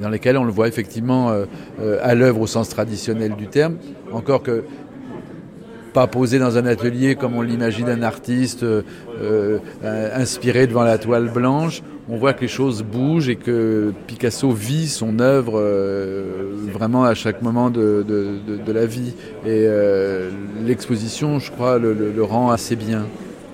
[0.00, 3.76] dans lequel on le voit effectivement euh, à l'œuvre au sens traditionnel du terme,
[4.12, 4.64] encore que
[5.92, 8.64] pas posé dans un atelier comme on l'imagine un artiste
[9.82, 14.88] inspiré devant la toile blanche on voit que les choses bougent et que Picasso vit
[14.88, 18.04] son œuvre euh, vraiment à chaque moment de,
[18.66, 19.14] la vie.
[19.44, 20.30] Et euh,
[20.64, 23.06] l'exposition, je crois, le, rend assez bien.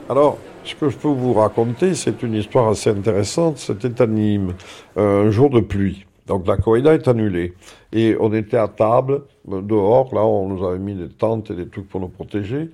[0.09, 3.59] Alors, ce que je peux vous raconter, c'est une histoire assez intéressante.
[3.59, 4.55] C'était à Nîmes,
[4.97, 6.07] un jour de pluie.
[6.27, 7.53] Donc la corrida est annulée.
[7.93, 11.69] Et on était à table, dehors, là, on nous avait mis des tentes et des
[11.69, 12.71] trucs pour nous protéger.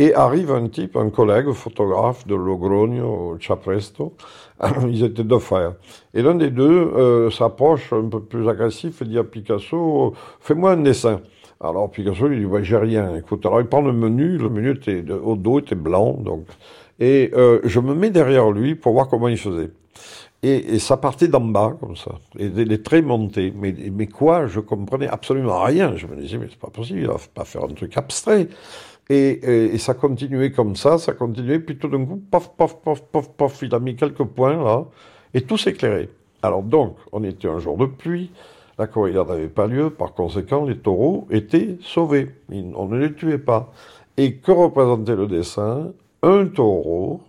[0.00, 4.14] Et arrive un type, un collègue photographe de Logronio, Chapresto.
[4.88, 5.74] Ils étaient deux frères.
[6.14, 10.70] Et l'un des deux euh, s'approche un peu plus agressif et dit à Picasso Fais-moi
[10.70, 11.20] un dessin.
[11.60, 13.14] Alors Picasso lui dit bah, J'ai rien.
[13.14, 14.38] Écoute, alors il prend le menu.
[14.38, 16.14] Le menu était, au dos était blanc.
[16.18, 16.46] Donc,
[16.98, 19.68] et euh, je me mets derrière lui pour voir comment il faisait.
[20.42, 22.12] Et, et ça partait d'en bas, comme ça.
[22.38, 23.52] Et les traits montaient.
[23.54, 24.46] Mais, mais quoi?
[24.46, 25.94] Je comprenais absolument rien.
[25.96, 28.48] Je me disais, mais c'est pas possible, il va pas faire un truc abstrait.
[29.12, 33.28] Et, ça continuait comme ça, ça continuait, puis tout d'un coup, paf, paf, paf, paf,
[33.30, 34.84] paf, il a mis quelques points là,
[35.34, 36.08] et tout s'éclairait.
[36.42, 38.30] Alors donc, on était un jour de pluie,
[38.78, 43.38] la corrida n'avait pas lieu, par conséquent, les taureaux étaient sauvés, on ne les tuait
[43.38, 43.72] pas.
[44.16, 45.92] Et que représentait le dessin?
[46.22, 47.20] Un taureau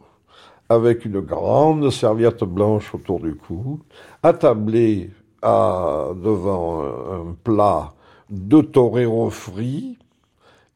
[0.70, 3.80] avec une grande serviette blanche autour du cou,
[4.22, 5.10] attablé
[5.44, 7.92] devant un, plat
[8.30, 9.98] de toreros frits,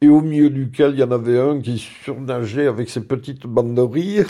[0.02, 3.74] et au milieu duquel il y en avait un qui surnageait avec ses petites bandes
[3.74, 4.24] de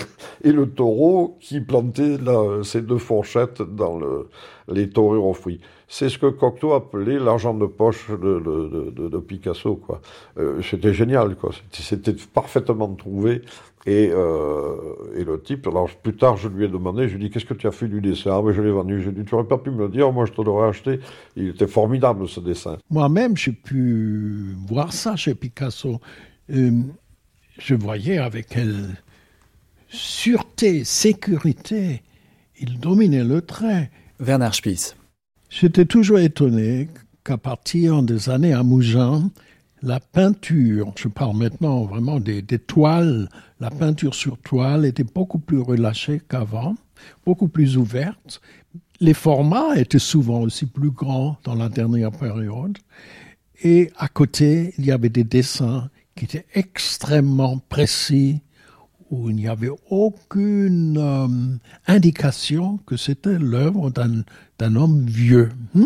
[0.45, 2.19] et le taureau qui plantait
[2.63, 4.29] ses deux fourchettes dans le,
[4.69, 5.61] les toreros frits.
[5.89, 8.41] C'est ce que Cocteau appelait l'argent de poche de,
[9.09, 9.77] de, Picasso.
[9.77, 10.01] quoi.
[10.39, 11.51] Euh, c'était génial, quoi.
[11.71, 13.43] C'était parfaitement trouvé.
[13.85, 14.75] Et, euh,
[15.17, 17.45] et, le type, alors plus tard, je lui ai demandé, je lui ai dit, qu'est-ce
[17.45, 18.33] que tu as fait du dessin?
[18.35, 19.01] Ah, mais je l'ai vendu.
[19.01, 20.99] J'ai dit, tu n'aurais pas pu me le dire, moi je te l'aurais acheté.
[21.37, 22.79] Il était formidable ce dessin.
[22.91, 26.01] Moi-même, j'ai pu voir ça chez Picasso.
[26.51, 26.71] Euh,
[27.59, 28.97] je voyais avec quelle
[29.89, 32.03] sûreté, sécurité,
[32.59, 33.91] il dominait le trait.
[34.19, 34.95] Bernard Spies.
[35.51, 36.89] J'étais toujours étonné
[37.25, 39.31] qu'à partir des années à Mougins,
[39.83, 43.29] la peinture, je parle maintenant vraiment des, toiles,
[43.61, 46.75] la peinture sur toile était beaucoup plus relâchée qu'avant,
[47.25, 48.41] beaucoup plus ouverte.
[49.01, 52.79] Les formats étaient souvent aussi plus grands dans la dernière période.
[53.63, 58.41] Et à côté, il y avait des dessins qui étaient extrêmement précis,
[59.11, 61.29] où il n'y avait aucune euh,
[61.87, 65.51] indication que c'était l'œuvre d'un homme vieux.
[65.75, 65.85] Hmm?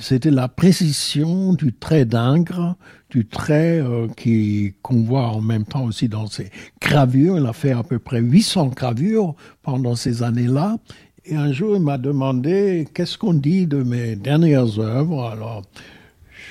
[0.00, 2.76] C'était la précision du trait d'ingre,
[3.10, 7.38] du trait euh, qui qu'on voit en même temps aussi dans ses gravures.
[7.38, 10.76] Il a fait à peu près 800 gravures pendant ces années-là.
[11.24, 15.28] Et un jour, il m'a demandé qu'est-ce qu'on dit de mes dernières œuvres?
[15.28, 15.62] Alors,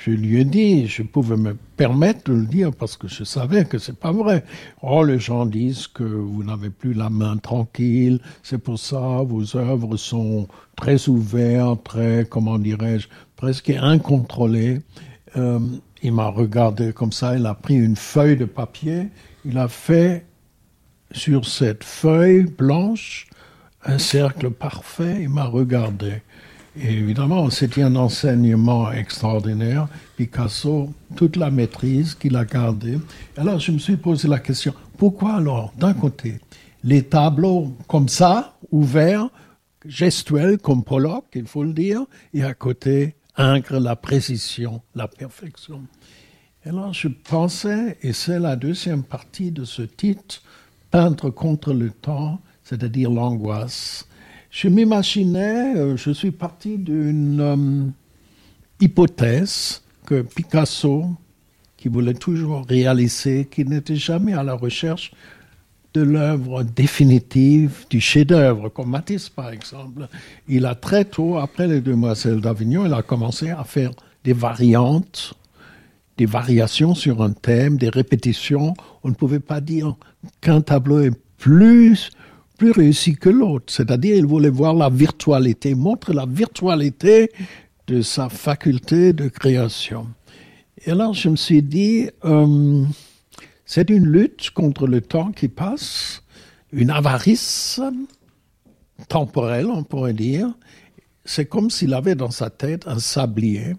[0.04, 3.66] je lui ai dit, je pouvais me permettre de le dire parce que je savais
[3.66, 4.44] que c'est pas vrai.
[4.82, 9.56] Oh, les gens disent que vous n'avez plus la main tranquille, c'est pour ça vos
[9.56, 14.80] œuvres sont très ouvertes, très, comment dirais-je, presque incontrôlées.
[15.36, 15.60] Euh,
[16.02, 19.08] il m'a regardé comme ça, il a pris une feuille de papier,
[19.44, 20.24] il a fait
[21.12, 23.26] sur cette feuille blanche
[23.84, 26.22] un cercle parfait, il m'a regardé.
[26.76, 29.88] Évidemment, c'était un enseignement extraordinaire.
[30.16, 32.98] Picasso, toute la maîtrise qu'il a gardée.
[33.36, 36.40] Alors, je me suis posé la question, pourquoi alors, d'un côté,
[36.84, 39.28] les tableaux comme ça, ouverts,
[39.84, 42.04] gestuels comme Pollock, il faut le dire,
[42.34, 45.82] et à côté, Ingre, la précision, la perfection.
[46.64, 50.42] Alors, je pensais, et c'est la deuxième partie de ce titre,
[50.90, 54.06] Peindre contre le temps, c'est-à-dire l'angoisse
[54.50, 57.86] je m'imaginais, euh, je suis parti d'une euh,
[58.80, 61.06] hypothèse que Picasso,
[61.76, 65.12] qui voulait toujours réaliser, qui n'était jamais à la recherche
[65.94, 70.08] de l'œuvre définitive, du chef-d'œuvre, comme Matisse par exemple.
[70.48, 73.92] Il a très tôt, après les Demoiselles d'Avignon, il a commencé à faire
[74.24, 75.34] des variantes,
[76.18, 78.74] des variations sur un thème, des répétitions.
[79.02, 79.96] On ne pouvait pas dire
[80.40, 82.10] qu'un tableau est plus
[82.60, 83.72] plus réussi que l'autre.
[83.72, 87.32] C'est-à-dire, il voulait voir la virtualité, montrer la virtualité
[87.86, 90.06] de sa faculté de création.
[90.84, 92.84] Et alors, je me suis dit, euh,
[93.64, 96.22] c'est une lutte contre le temps qui passe,
[96.70, 97.80] une avarice
[99.08, 100.52] temporelle, on pourrait dire.
[101.24, 103.74] C'est comme s'il avait dans sa tête un sablier,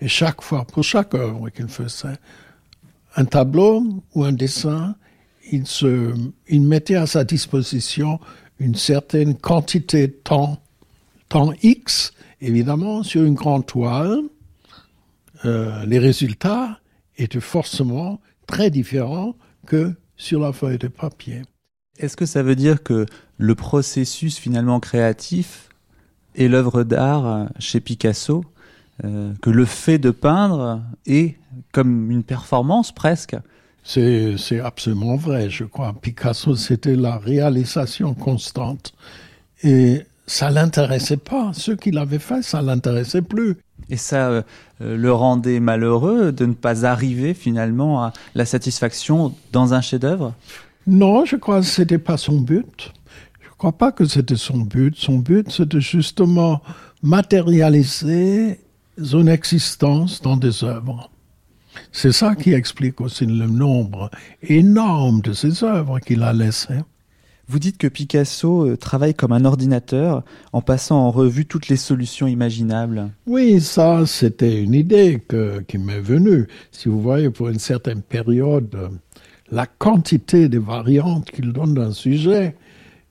[0.00, 2.18] et chaque fois, pour chaque œuvre qu'il faisait,
[3.16, 4.94] un tableau ou un dessin,
[5.50, 8.20] il, mettait à sa disposition
[8.58, 10.60] une certaine quantité de temps,
[11.28, 14.22] temps X, évidemment, sur une grande toile.
[15.44, 16.80] Euh, les résultats
[17.16, 19.34] étaient forcément très différents
[19.66, 21.42] que sur la feuille de papier.
[21.98, 23.06] Est-ce que ça veut dire que
[23.38, 25.68] le processus finalement créatif
[26.34, 28.44] est l'œuvre d'art chez Picasso,
[29.04, 31.36] euh, que le fait de peindre est
[31.72, 33.36] comme une performance presque
[33.82, 35.94] c'est absolument vrai, je crois.
[36.00, 38.92] Picasso, c'était la réalisation constante.
[39.62, 41.50] Et ça l'intéressait pas.
[41.54, 43.56] Ce qu'il avait fait, ça l'intéressait plus.
[43.88, 44.42] Et ça euh,
[44.80, 50.34] euh, le rendait malheureux de ne pas arriver finalement à la satisfaction dans un chef-d'œuvre?
[50.86, 52.92] Non, je crois que c'était pas son but.
[53.42, 54.96] Je crois pas que c'était son but.
[54.96, 56.62] Son but, c'était justement
[57.02, 58.60] matérialiser
[59.02, 61.10] son existence dans des œuvres.
[61.92, 64.10] C'est ça qui explique aussi le nombre
[64.42, 66.80] énorme de ses œuvres qu'il a laissées.
[67.48, 71.76] Vous dites que Picasso euh, travaille comme un ordinateur en passant en revue toutes les
[71.76, 73.10] solutions imaginables.
[73.26, 75.20] Oui, ça, c'était une idée
[75.66, 76.46] qui m'est venue.
[76.70, 78.90] Si vous voyez, pour une certaine période,
[79.50, 82.54] la quantité de variantes qu'il donne d'un sujet,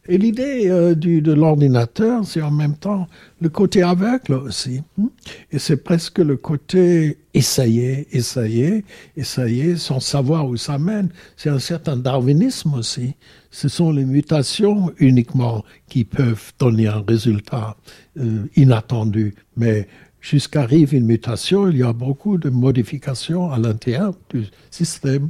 [0.08, 3.08] Et l'idée euh, de l'ordinateur, c'est en même temps
[3.42, 4.82] le côté aveugle aussi.
[5.00, 5.10] Hein.
[5.52, 8.86] Et c'est presque le côté essayer, essayer,
[9.16, 11.10] essayer sans savoir où ça mène.
[11.38, 13.14] C'est un certain darwinisme aussi.
[13.52, 17.76] Ce sont les mutations uniquement qui peuvent donner un résultat
[18.18, 19.36] euh, inattendu.
[19.58, 19.88] Mais
[20.22, 25.30] jusqu'arrive une mutation, il y a beaucoup de modifications à l'intérieur du système.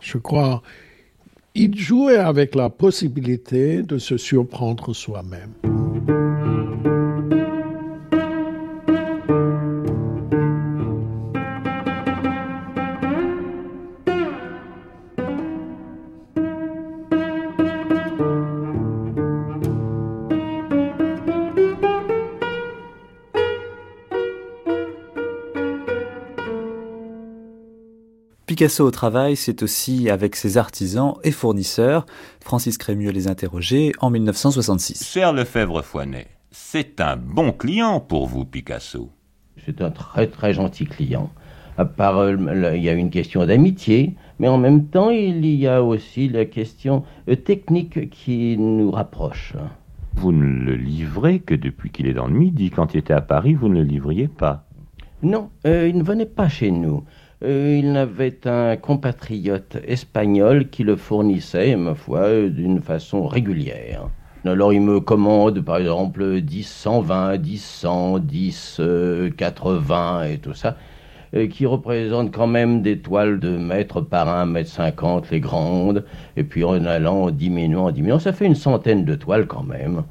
[0.00, 0.62] Je crois
[1.58, 5.52] il jouait avec la possibilité de se surprendre soi-même.
[28.46, 32.06] Picasso au travail, c'est aussi avec ses artisans et fournisseurs.
[32.40, 35.04] Francis Crémieux les interrogeait en 1966.
[35.04, 39.10] Cher Lefebvre-Foinet, c'est un bon client pour vous, Picasso.
[39.64, 41.32] C'est un très très gentil client.
[41.76, 42.36] À part, euh,
[42.76, 46.44] il y a une question d'amitié, mais en même temps, il y a aussi la
[46.44, 49.54] question euh, technique qui nous rapproche.
[50.14, 52.70] Vous ne le livrez que depuis qu'il est dans le Midi.
[52.70, 54.66] Quand il était à Paris, vous ne le livriez pas.
[55.24, 57.02] Non, euh, il ne venait pas chez nous.
[57.44, 64.08] Euh, il avait un compatriote espagnol qui le fournissait, ma foi, d'une façon régulière.
[64.46, 68.80] Alors il me commande par exemple 10 120, 10 100, 10
[69.36, 70.76] 80 et tout ça,
[71.34, 76.04] euh, qui représentent quand même des toiles de mètre par 1 mètre 50 les grandes,
[76.38, 79.64] et puis en allant en diminuant, en diminuant, ça fait une centaine de toiles quand
[79.64, 80.04] même.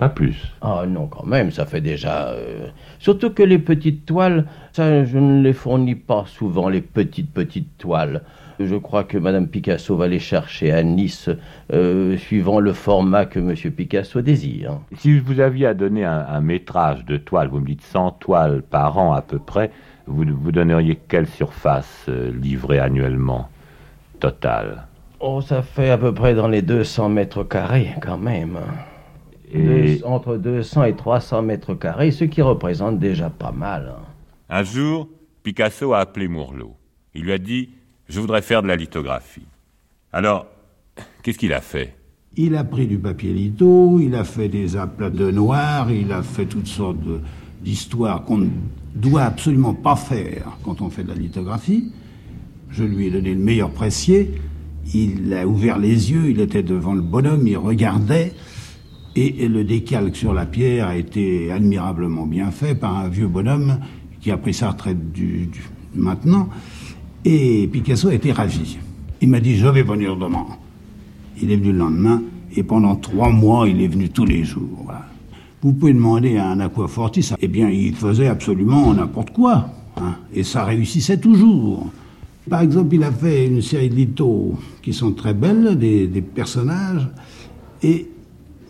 [0.00, 0.50] Pas plus.
[0.62, 2.28] Ah non, quand même, ça fait déjà.
[2.28, 2.68] Euh,
[3.00, 7.76] surtout que les petites toiles, ça, je ne les fournis pas souvent, les petites, petites
[7.76, 8.22] toiles.
[8.58, 11.28] Je crois que Madame Picasso va les chercher à Nice,
[11.74, 14.78] euh, suivant le format que Monsieur Picasso désire.
[14.96, 18.96] Si vous aviez à donner un, métrage de toiles, vous me dites 100 toiles par
[18.96, 19.70] an à peu près,
[20.06, 23.50] vous, vous donneriez quelle surface euh, livrée annuellement
[24.18, 24.86] totale?
[25.20, 28.60] Oh, ça fait à peu près dans les 200 mètres carrés quand même
[30.04, 33.94] entre 200 et 300 mètres carrés, ce qui représente déjà pas mal.
[33.96, 34.02] Hein.
[34.48, 35.08] Un jour,
[35.42, 36.74] Picasso a appelé Mourlot.
[37.14, 37.70] Il lui a dit
[38.08, 39.46] Je voudrais faire de la lithographie.
[40.12, 40.46] Alors,
[41.22, 41.94] qu'est-ce qu'il a fait?
[42.36, 46.22] Il a pris du papier litho, il a fait des aplats de noir, il a
[46.22, 46.98] fait toutes sortes
[47.62, 48.48] d'histoires qu'on ne
[48.94, 51.92] doit absolument pas faire quand on fait de la lithographie.
[52.70, 54.32] Je lui ai donné le meilleur pressier.
[54.94, 58.32] Il a ouvert les yeux, il était devant le bonhomme, il regardait.
[59.22, 63.78] Et, le décalque sur la pierre a été admirablement bien fait par un vieux bonhomme
[64.18, 65.50] qui a pris sa retraite du,
[65.94, 66.48] maintenant.
[67.26, 68.78] Et Picasso a été ravi.
[69.20, 70.46] Il m'a dit, je vais venir demain.
[71.42, 72.22] Il est venu le lendemain,
[72.56, 74.90] et pendant trois mois, il est venu tous les jours.
[75.60, 79.68] Vous pouvez demander à un aquafortiste, eh bien, il faisait absolument n'importe quoi.
[79.98, 81.90] Hein, et ça réussissait toujours.
[82.48, 86.22] Par exemple, il a fait une série de lithos qui sont très belles, des, des
[86.22, 87.06] personnages,
[87.82, 88.08] et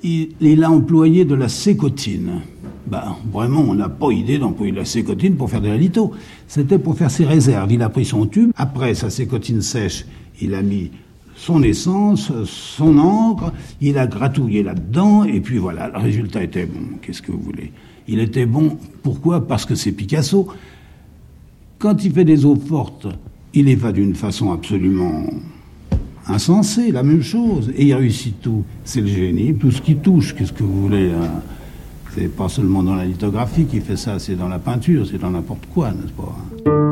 [0.03, 2.41] il, a employé de la sécotine.
[2.87, 6.13] Ben, vraiment, on n'a pas idée d'employer de la sécotine pour faire de la litho.
[6.49, 7.73] C'était pour faire ses réserves.
[7.73, 10.07] Il a pris son tube, après sa sécotine sèche,
[10.41, 10.91] il a mis
[11.37, 16.99] son essence, son encre, il a gratouillé là-dedans, et puis voilà, le résultat était bon.
[17.01, 17.73] Qu'est-ce que vous voulez?
[18.09, 19.47] Il était bon, pourquoi?
[19.47, 20.49] Parce que c'est Picasso.
[21.79, 23.07] Quand il fait des eaux fortes,
[23.55, 25.25] il pas d'une façon absolument
[26.31, 27.71] insensé, la même chose.
[27.77, 28.65] Et il réussit tout.
[28.85, 29.55] C'est le génie.
[29.55, 31.43] Tout ce qui touche, qu'est-ce que vous voulez hein?
[32.15, 35.31] C'est pas seulement dans la lithographie qui fait ça, c'est dans la peinture, c'est dans
[35.31, 36.90] n'importe quoi, n'est-ce pas?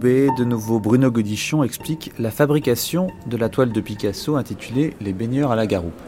[0.00, 5.50] De nouveau, Bruno Godichon explique la fabrication de la toile de Picasso intitulée Les baigneurs
[5.50, 6.00] à la garoupe.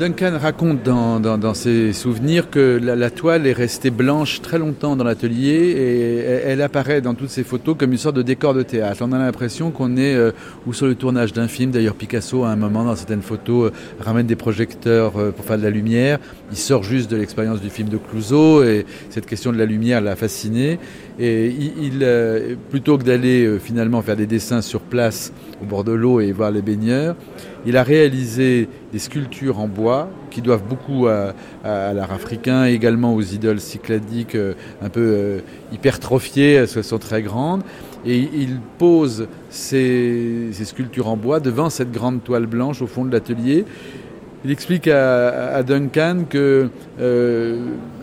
[0.00, 5.74] Duncan raconte dans, ses souvenirs que la, toile est restée blanche très longtemps dans l'atelier
[5.76, 9.02] et elle, apparaît dans toutes ses photos comme une sorte de décor de théâtre.
[9.06, 10.32] On a l'impression qu'on est euh,
[10.66, 11.70] ou sur le tournage d'un film.
[11.70, 15.58] D'ailleurs, Picasso, à un moment, dans certaines photos, euh, ramène des projecteurs euh, pour faire
[15.58, 16.18] de la lumière.
[16.50, 20.00] Il sort juste de l'expérience du film de Clouseau et cette question de la lumière
[20.00, 20.78] l'a fasciné.
[21.18, 22.06] Et il,
[22.70, 25.30] plutôt que d'aller finalement faire des dessins sur place
[25.62, 27.16] au bord de l'eau et voir les baigneurs,
[27.66, 31.34] il a réalisé des sculptures en bois qui doivent beaucoup à,
[31.64, 34.36] l'art africain, également aux idoles cycladiques
[34.82, 35.40] un peu
[35.72, 37.62] hypertrophiées, elles sont très grandes.
[38.06, 43.12] Et il pose ces, sculptures en bois devant cette grande toile blanche au fond de
[43.12, 43.64] l'atelier.
[44.42, 47.58] Il explique à, Duncan que euh,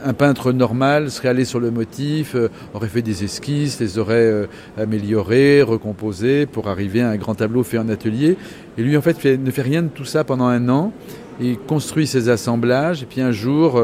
[0.06, 4.18] un peintre normal serait allé sur le motif, euh, aurait fait des esquisses, les aurait
[4.18, 4.46] euh,
[4.78, 8.38] améliorées, recomposées pour arriver à un grand tableau fait en atelier.
[8.78, 10.94] Et lui, en fait, ne fait rien de tout ça pendant un an.
[11.42, 13.82] Il construit ses assemblages, et puis un jour,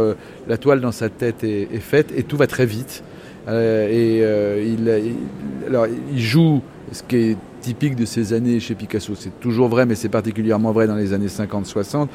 [0.47, 3.03] la toile dans sa tête est, faite, et tout va très vite.
[3.47, 4.23] et
[5.67, 9.13] alors, il joue ce qui est typique de ces années chez Picasso.
[9.17, 12.07] C'est toujours vrai, mais c'est particulièrement vrai dans les années 50-60.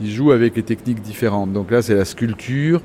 [0.00, 1.52] Il joue avec les techniques différentes.
[1.52, 2.80] Donc là, c'est la sculpture,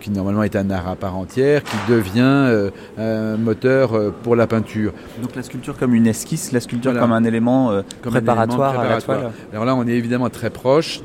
[0.00, 4.36] qui normalement est un art à part entière, qui devient euh, un moteur euh, pour
[4.36, 4.92] la peinture.
[5.22, 9.00] Donc la sculpture comme une esquisse, la sculpture comme un élément euh, préparatoire, à la
[9.00, 9.30] toile.
[9.52, 11.00] Alors là, on est évidemment très proche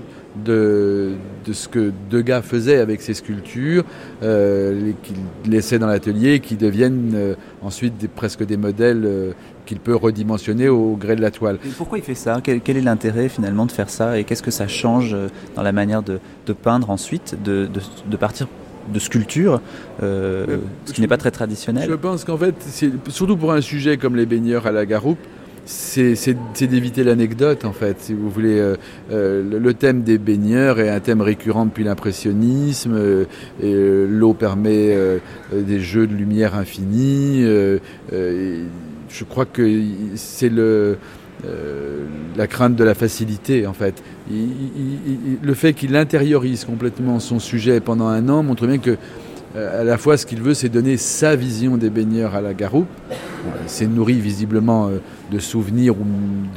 [0.45, 1.13] de,
[1.45, 3.83] de, ce que Degas faisait avec ses sculptures,
[4.21, 9.33] euh, qu'il laissait dans l'atelier qui deviennent ensuite presque des modèles
[9.69, 11.59] qu'il peut redimensionner au gré de la toile.
[11.77, 12.41] pourquoi il fait ça?
[12.43, 14.17] Quel, est l'intérêt finalement de faire ça?
[14.17, 16.19] Et qu'est-ce que ça change euh, dans la manière de,
[16.53, 17.69] peindre ensuite, de,
[18.19, 18.47] partir
[18.91, 19.61] de sculpture,
[20.01, 21.87] euh, ce qui n'est pas très traditionnel?
[21.87, 22.55] Je pense qu'en fait,
[23.09, 25.19] surtout pour un sujet comme les baigneurs à la garoupe,
[25.65, 26.15] c'est
[26.61, 28.59] d'éviter l'anecdote en fait, si vous voulez.
[29.11, 32.99] Euh, le thème des baigneurs est un thème récurrent depuis l'impressionnisme.
[33.61, 34.97] L'eau permet
[35.53, 37.45] des jeux de lumière infinis
[39.09, 39.81] je crois que
[40.15, 40.97] c'est le,
[41.45, 42.05] euh,
[42.35, 44.03] la crainte de la facilité, en fait.
[44.29, 48.97] le fait qu'il intériorise complètement son sujet pendant un an montre bien que,
[49.55, 52.53] euh, à la fois, ce qu'il veut, c'est donner sa vision des baigneurs à la
[52.53, 52.87] garoupe.
[53.67, 54.97] c'est nourri visiblement euh,
[55.31, 56.05] de souvenirs ou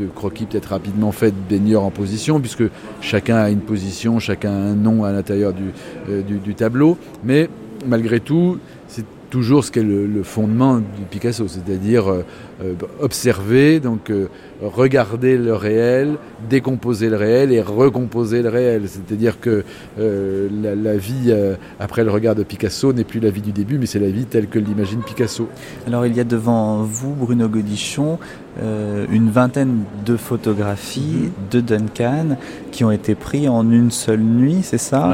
[0.02, 2.64] de croquis peut-être rapidement faits de baigneurs en position, puisque
[3.00, 6.98] chacun a une position, chacun a un nom à l'intérieur du, du tableau.
[7.24, 7.48] Mais
[7.86, 12.22] malgré tout, c'est toujours ce qu'est le, fondement du Picasso, c'est-à-dire euh,
[13.00, 14.28] observer, donc euh,
[14.62, 16.16] regarder le réel,
[16.48, 18.82] décomposer le réel et recomposer le réel.
[18.86, 19.64] C'est-à-dire que
[19.98, 21.34] la, vie
[21.80, 24.24] après le regard de Picasso n'est plus la vie du début, mais c'est la vie
[24.24, 25.48] telle que l'imagine Picasso.
[25.86, 28.18] Alors il y a devant vous, Bruno Godichon,
[28.60, 31.30] une vingtaine de photographies mhm.
[31.50, 32.36] de Duncan
[32.70, 35.12] qui ont été prises en une seule nuit, c'est ça?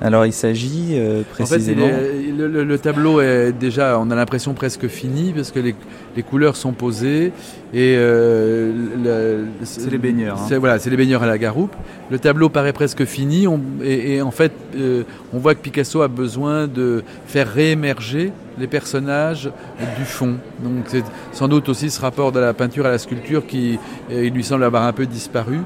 [0.00, 0.98] Alors il s'agit
[1.32, 1.86] précisément...
[1.86, 5.74] En fait, le, tableau est déjà, on a l'impression presque fini parce que les,
[6.22, 7.32] couleurs sont posées
[7.74, 10.40] et euh, c'est les baigneurs.
[10.40, 10.58] Hein.
[10.58, 11.74] Voilà, c'est les baigneurs à la garoupe.
[12.10, 13.46] Le tableau paraît presque fini
[13.82, 15.02] et, en fait, euh,
[15.32, 19.50] on voit que Picasso a besoin de faire réémerger les personnages
[19.98, 20.36] du fond.
[20.62, 23.78] Donc c'est sans doute aussi ce rapport de la peinture à la sculpture qui
[24.10, 25.58] euh, il lui semble avoir un peu disparu.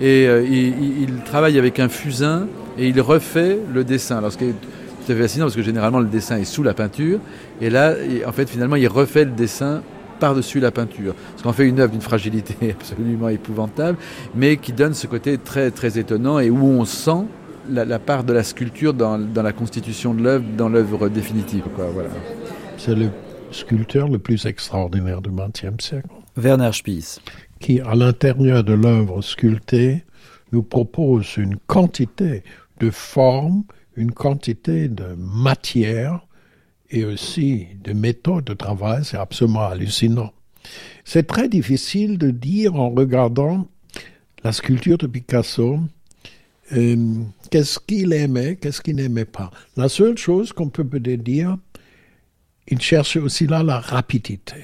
[0.00, 2.46] Et il, il, travaille avec un fusain
[2.78, 4.18] et il refait le dessin.
[4.18, 7.18] Alors, c'est fascinant parce que généralement le dessin est sous la peinture.
[7.60, 7.94] Et là,
[8.26, 9.82] en fait, finalement, il refait le dessin
[10.18, 11.14] par-dessus la peinture.
[11.36, 13.98] Ce qu'on fait une œuvre d'une fragilité absolument épouvantable,
[14.34, 17.24] mais qui donne ce côté très, très étonnant et où on sent
[17.70, 21.64] la, part de la sculpture dans, la constitution de l'œuvre, dans l'œuvre définitive.
[21.76, 22.08] Voilà.
[22.78, 23.10] C'est le
[23.50, 26.08] sculpteur le plus extraordinaire du XXe siècle.
[26.36, 27.18] Werner Spies.
[27.60, 30.04] Qui, à l'intérieur de l'œuvre sculptée,
[30.52, 32.42] nous propose une quantité
[32.80, 33.64] de formes
[33.98, 36.20] une quantité de matière
[36.90, 40.32] et aussi de méthodes de travail, c'est absolument hallucinant.
[41.04, 43.68] C'est très difficile de dire en regardant
[44.44, 45.78] la sculpture de Picasso
[46.72, 46.96] euh,
[47.50, 49.50] qu'est-ce qu'il aimait, qu'est-ce qu'il n'aimait pas.
[49.76, 51.56] La seule chose qu'on peut peut-être dire,
[52.68, 54.56] il cherchait aussi là la rapidité.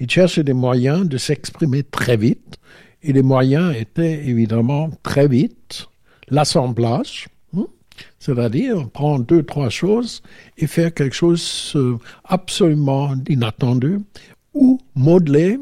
[0.00, 2.56] Il cherchait des moyens de s'exprimer très vite,
[3.02, 5.88] et les moyens étaient évidemment très vite
[6.28, 7.28] l'assemblage,
[8.18, 10.22] c'est-à-dire prendre deux, trois choses
[10.58, 13.98] et faire quelque chose euh, absolument inattendu
[14.54, 15.58] ou modeler.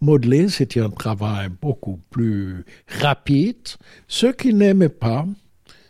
[0.00, 2.64] Modeler, c'était un travail beaucoup plus
[3.00, 3.56] rapide.
[4.06, 5.26] Ce qu'il n'aimait pas,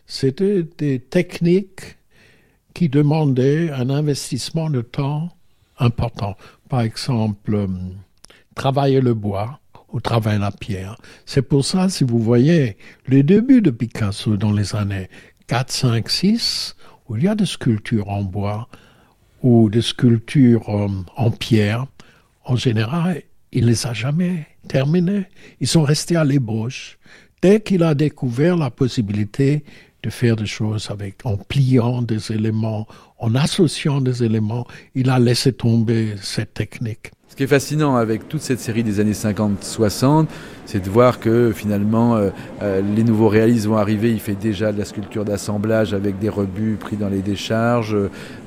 [0.05, 1.97] c'était des techniques
[2.73, 5.29] qui demandaient un investissement de temps
[5.77, 6.35] important.
[6.69, 7.67] Par exemple, euh,
[8.55, 9.59] travailler le bois
[9.91, 10.97] ou travailler la pierre.
[11.25, 15.09] C'est pour ça, si vous voyez, le début de Picasso dans les années
[15.47, 16.75] 4, 5, 6,
[17.07, 18.67] où il y a des sculptures en bois
[19.41, 20.87] ou des sculptures euh,
[21.17, 21.85] en pierre,
[22.45, 25.25] en général, il ne les a jamais terminées.
[25.59, 26.97] Ils sont restés à l'ébauche.
[27.41, 29.63] Dès qu'il a découvert la possibilité
[30.01, 32.87] de faire des choses avec, en pliant des éléments,
[33.17, 34.65] en associant des éléments,
[34.95, 37.11] il a laissé tomber cette technique.
[37.33, 40.27] Ce qui est fascinant avec toute cette série des années 50-60,
[40.67, 42.29] c'est de voir que finalement euh,
[42.61, 44.11] euh, les nouveaux réalistes vont arriver.
[44.11, 47.97] Il fait déjà de la sculpture d'assemblage avec des rebuts pris dans les décharges.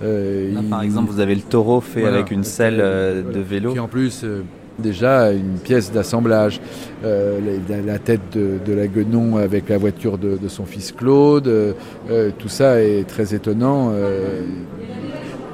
[0.05, 3.73] Euh, par exemple, vous avez le taureau fait avec une selle de vélo.
[3.73, 4.25] Qui en plus
[4.79, 6.61] déjà une pièce d'assemblage.
[7.03, 11.75] la, tête de, la Guenon avec la voiture de, son fils Claude,
[12.39, 13.91] tout ça est très étonnant,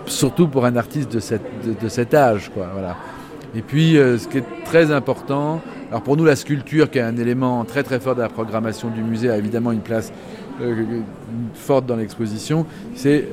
[0.04, 1.40] surtout pour un artiste de, cette,
[1.82, 2.50] de, cet âge.
[2.54, 2.94] Quoi, voilà.
[3.55, 7.03] Et puis, euh, ce qui est très important, alors pour nous, la sculpture, qui est
[7.03, 10.12] un élément très très fort de la programmation du musée, a évidemment une place
[10.62, 10.74] euh,
[11.55, 12.66] forte dans l'exposition.
[12.94, 13.28] C'est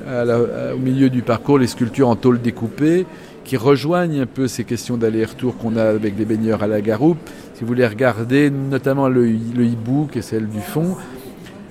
[0.73, 3.05] au milieu du parcours les sculptures en tôle découpée
[3.49, 7.17] qui rejoignent un peu ces questions d'aller-retour qu'on a avec les baigneurs à la garoupe.
[7.55, 10.95] Si vous les regardez, notamment le, hibou, qui est celle du fond,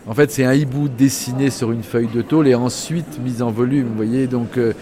[0.08, 3.52] en fait, c'est un hibou dessiné sur une feuille de tôle et ensuite mis en
[3.52, 3.86] volume.
[3.86, 4.72] Vous voyez, donc euh,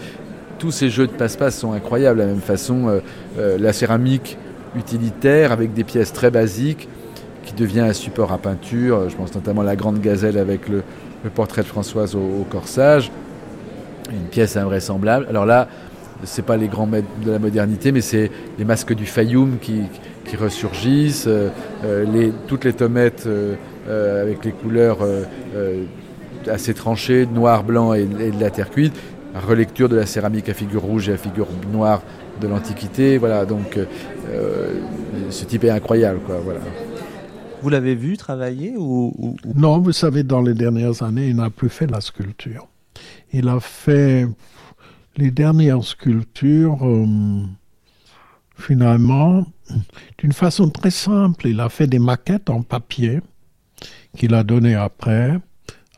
[0.57, 2.19] tous ces jeux de passe-passe sont incroyables.
[2.19, 2.99] De la même façon, euh,
[3.37, 4.37] euh, la céramique
[4.75, 6.87] utilitaire avec des pièces très basiques
[7.43, 9.09] qui devient un support à peinture.
[9.09, 10.83] Je pense notamment à la grande gazelle avec le,
[11.35, 13.11] portrait de Françoise au, corsage.
[14.11, 15.25] Une pièce invraisemblable.
[15.29, 15.67] Alors là,
[16.23, 19.83] c'est pas les grands maîtres de la modernité, mais c'est les masques du Fayoum qui,
[20.37, 21.49] ressurgissent, euh,
[22.47, 23.27] toutes les tomettes
[23.89, 24.99] avec les couleurs
[26.49, 28.93] assez tranchées, noir, blanc et de la terre cuite
[29.39, 32.01] relecture de la céramique à figure rouge et à figure noire
[32.41, 33.17] de l'Antiquité.
[33.17, 34.79] Voilà, donc euh,
[35.29, 36.39] ce type est incroyable, quoi.
[36.43, 36.59] Voilà.
[37.61, 41.69] Vous l'avez vu travailler ou, Non, vous savez, dans les dernières années, il n'a plus
[41.69, 42.67] fait la sculpture.
[43.33, 44.27] Il a fait
[45.17, 47.43] les dernières sculptures, euh,
[48.55, 49.45] finalement,
[50.19, 51.47] d'une façon très simple.
[51.47, 53.21] Il a fait des maquettes en papier
[54.15, 55.39] qu'il a données après,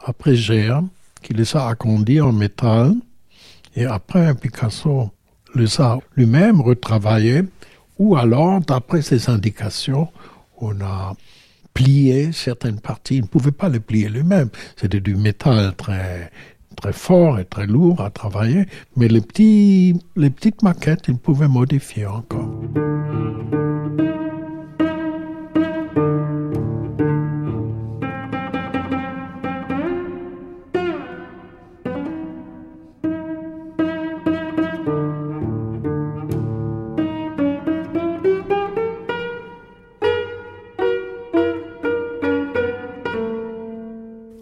[0.03, 0.81] après Gère,
[1.21, 2.95] qu'il les a arrondies en métal
[3.79, 5.09] et après, Picasso
[5.55, 7.43] les a lui-même retravaillés,
[7.97, 10.09] ou alors, d'après ses indications,
[10.57, 11.15] on a
[11.73, 13.15] plié certaines parties.
[13.15, 14.49] Il ne pouvait pas les plier lui-même.
[14.75, 16.29] C'était du métal très,
[16.75, 18.65] très fort et très lourd à travailler,
[18.97, 22.49] mais les, petits, les petites maquettes, il pouvait modifier encore.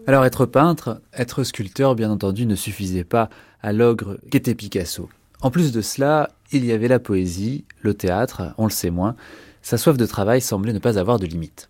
[0.09, 3.29] Alors être peintre, être sculpteur, bien entendu, ne suffisait pas
[3.61, 5.09] à l'ogre qu'était Picasso.
[5.41, 9.17] En plus de cela, il y avait la poésie, le théâtre, on le sait moins.
[9.61, 11.67] Sa soif de travail semblait ne pas avoir de limite.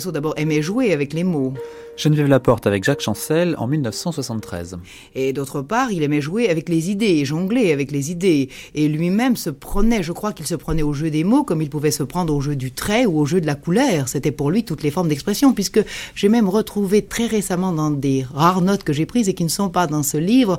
[0.00, 1.52] Picasso d'abord aimait jouer avec les mots.
[1.98, 4.78] Geneviève Laporte avec Jacques Chancel en 1973.
[5.14, 8.48] Et d'autre part, il aimait jouer avec les idées, jongler avec les idées.
[8.74, 11.68] Et lui-même se prenait, je crois qu'il se prenait au jeu des mots comme il
[11.68, 14.08] pouvait se prendre au jeu du trait ou au jeu de la couleur.
[14.08, 15.84] C'était pour lui toutes les formes d'expression, puisque
[16.14, 19.50] j'ai même retrouvé très récemment dans des rares notes que j'ai prises et qui ne
[19.50, 20.56] sont pas dans ce livre,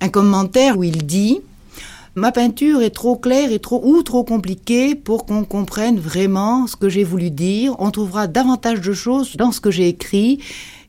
[0.00, 1.40] un commentaire où il dit
[2.14, 6.76] ma peinture est trop claire et trop ou trop compliquée pour qu'on comprenne vraiment ce
[6.76, 7.74] que j'ai voulu dire.
[7.78, 10.42] On trouvera davantage de choses dans ce que j'ai écrit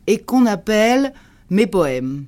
[0.08, 1.14] et qu'on appelle
[1.50, 2.26] mes poèmes.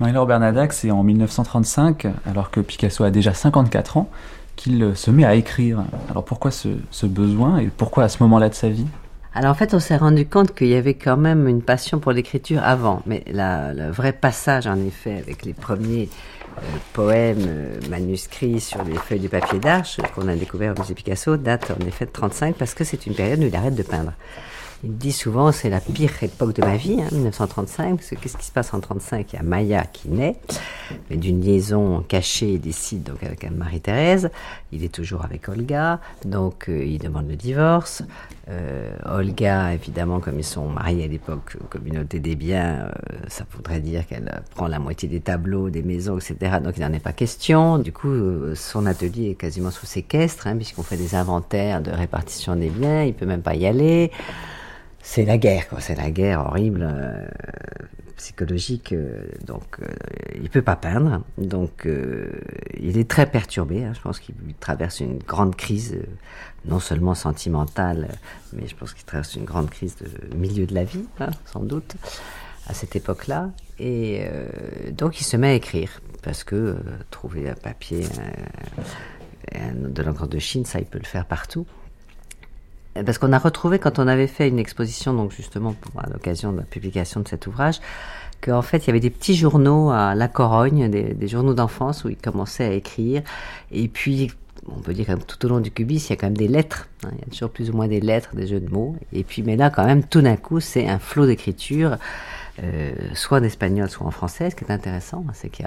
[0.00, 4.08] Marie-Laure Bernadac, c'est en 1935, alors que Picasso a déjà 54 ans,
[4.56, 5.84] qu'il se met à écrire.
[6.10, 6.68] Alors pourquoi ce,
[7.06, 8.86] besoin et pourquoi à ce moment-là de sa vie?
[9.34, 12.12] Alors en fait, on s'est rendu compte qu'il y avait quand même une passion pour
[12.12, 16.33] l'écriture avant, mais le vrai passage en effet avec les premiers euh,
[16.92, 21.36] poèmes euh, manuscrits sur des feuilles de papier d'arche qu'on a découvert au musée Picasso
[21.36, 24.12] date en effet de 35 parce que c'est une période où il arrête de peindre.
[24.86, 28.36] Il dit souvent c'est la pire époque de ma vie, 1935, hein, parce que qu'est-ce
[28.36, 30.36] qui se passe en 35 Il y a Maya qui naît,
[31.10, 34.30] d'une liaison cachée et décide donc avec Marie-Thérèse.
[34.72, 38.02] Il est toujours avec Olga, donc euh, il demande le divorce.
[38.50, 43.80] Euh, Olga, évidemment, comme ils sont mariés à l'époque, communauté des biens, euh, ça voudrait
[43.80, 46.58] dire qu'elle prend la moitié des tableaux, des maisons, etc.
[46.62, 47.78] Donc il n'en est pas question.
[47.78, 48.14] Du coup,
[48.54, 53.04] son atelier est quasiment sous séquestre, hein, puisqu'on fait des inventaires de répartition des biens.
[53.04, 54.10] Il peut même pas y aller
[55.04, 55.80] c'est la guerre, quoi.
[55.80, 57.26] C'est la guerre horrible, euh,
[58.16, 58.92] psychologique.
[58.92, 59.86] Euh, donc, euh,
[60.34, 61.22] il peut pas peindre.
[61.38, 61.88] Donc,
[62.78, 63.84] il est très perturbé.
[63.84, 63.92] Hein.
[63.94, 65.98] Je pense qu'il traverse une grande crise,
[66.64, 68.08] non seulement sentimentale,
[68.52, 71.60] mais je pense qu'il traverse une grande crise de milieu de la vie, hein, sans
[71.60, 71.96] doute,
[72.66, 73.50] à cette époque-là.
[73.78, 74.24] Et
[74.92, 76.76] donc, il se met à écrire parce que
[77.10, 78.06] trouver un papier
[79.52, 81.66] de l'encre de Chine, ça, il peut le faire partout.
[82.94, 86.58] Parce qu'on a retrouvé, quand on avait fait une exposition, donc justement à l'occasion de
[86.58, 87.80] la publication de cet ouvrage,
[88.40, 92.08] qu'en fait, il y avait des petits journaux à La Corogne, des, journaux d'enfance où
[92.08, 93.22] il commençait à écrire.
[93.72, 94.30] Et puis,
[94.68, 96.48] on peut dire que tout au long du cubisme, il y a quand même des
[96.48, 96.88] lettres.
[97.04, 97.10] Hein.
[97.12, 98.96] il y a toujours plus ou moins des lettres, des jeux de mots.
[99.12, 101.96] Et puis, mais là, quand même, tout d'un coup, c'est un flot d'écriture.
[102.62, 104.50] Euh, soit en espagnol, soit en français.
[104.50, 105.66] Ce qui est intéressant, c'est qu'il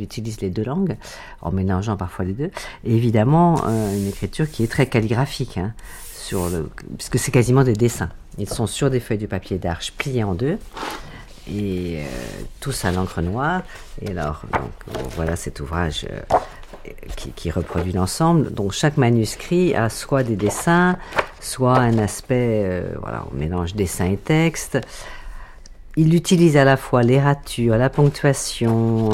[0.00, 0.96] utilise les deux langues,
[1.42, 2.50] en mélangeant parfois les deux.
[2.84, 5.74] Et évidemment, euh, une écriture qui est très calligraphique, hein,
[6.22, 8.10] sur le, puisque c'est quasiment des dessins.
[8.38, 10.58] Ils sont sur des feuilles de papier d'arche pliées en deux
[11.50, 12.04] et euh,
[12.60, 13.62] tous à l'encre noire.
[14.00, 18.52] Et alors, donc, voilà cet ouvrage euh, qui, reproduit l'ensemble.
[18.52, 20.96] Donc chaque manuscrit a soit des dessins,
[21.40, 24.78] soit un aspect, euh, voilà, on mélange dessin et texte.
[25.96, 27.20] Il utilise à la fois les
[27.58, 29.10] la ponctuation,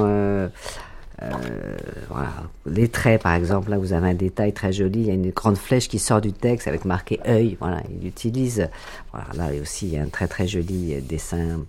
[2.08, 2.32] voilà,
[2.66, 3.70] les traits par exemple.
[3.70, 5.00] Là, vous avez un détail très joli.
[5.00, 7.56] Il y a une grande flèche qui sort du texte avec marqué œil.
[7.60, 8.68] Voilà, il utilise.
[9.12, 11.60] Voilà, là aussi, il y a un très très joli dessin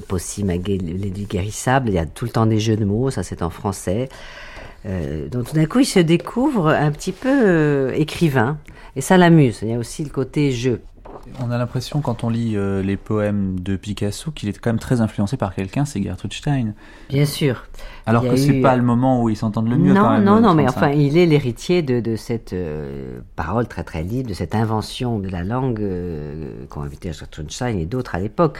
[0.00, 3.42] possible, les guérissables, il y a tout le temps des jeux de mots, ça c'est
[3.42, 4.08] en français.
[4.86, 8.58] Euh, donc tout d'un coup, il se découvre un petit peu euh, écrivain,
[8.96, 9.60] et ça l'amuse.
[9.62, 10.80] Il y a aussi le côté jeu.
[11.40, 14.78] On a l'impression, quand on lit euh, les poèmes de Picasso, qu'il est quand même
[14.78, 16.72] très influencé par quelqu'un, c'est Gertrude Stein.
[17.08, 17.64] Bien sûr.
[18.06, 19.92] Alors que c'est pas le moment où ils s'entendent le mieux.
[19.92, 23.68] Non, quand même, non, non, mais enfin, il est l'héritier de, de, cette euh, parole
[23.68, 27.86] très très libre, de cette invention de la langue euh, qu'ont invité Gertrude Stein et
[27.86, 28.58] d'autres à l'époque.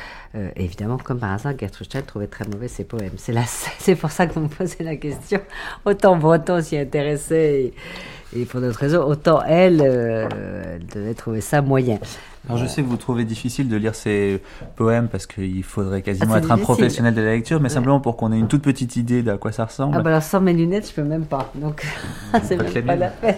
[0.56, 3.12] évidemment, comme par hasard, Gertrude Stein trouvait très mauvais ses poèmes.
[3.16, 5.40] C'est pour ça que vous me posez la question.
[5.84, 7.72] Autant Breton s'y intéressait.
[8.36, 11.98] Et, pour d'autres raisons, autant elle, elle devait trouver ça moyen.
[12.48, 14.42] Alors je sais que vous trouvez difficile de lire ces
[14.74, 18.16] poèmes parce qu'il faudrait quasiment ah, être un professionnel de la lecture, mais simplement pour
[18.16, 19.96] qu'on ait une toute petite idée d'à quoi ça ressemble.
[19.98, 21.52] Ah bah alors sans mes lunettes, je peux même pas.
[21.54, 21.84] Donc
[22.42, 23.36] c'est même pas la peine.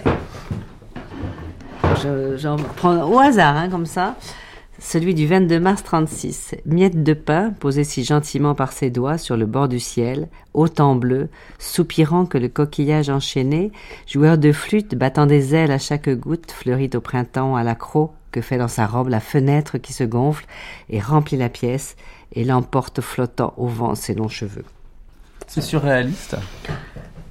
[2.36, 4.14] J'en prends au hasard, hein, comme ça.
[4.78, 6.54] Celui du 22 mars 36.
[6.64, 10.94] Miette de pain posée si gentiment par ses doigts sur le bord du ciel, autant
[10.94, 13.72] bleu, soupirant que le coquillage enchaîné,
[14.06, 18.40] joueur de flûte battant des ailes à chaque goutte, fleurit au printemps à l'accro, que
[18.40, 20.46] fait dans sa robe la fenêtre qui se gonfle
[20.88, 21.96] et remplit la pièce
[22.32, 24.64] et l'emporte flottant au vent ses longs cheveux.
[25.46, 26.36] C'est surréaliste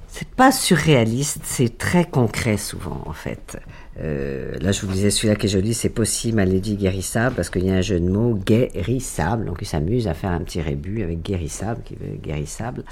[0.08, 3.58] C'est pas surréaliste, c'est très concret souvent en fait.
[4.02, 7.50] Euh, là, je vous disais, celui-là qui est joli, c'est possible à Lady Guérissable, parce
[7.50, 9.44] qu'il y a un jeu de mots, guérissable.
[9.44, 12.84] Donc, il s'amuse à faire un petit rébut avec guérissable, qui veut guérissable.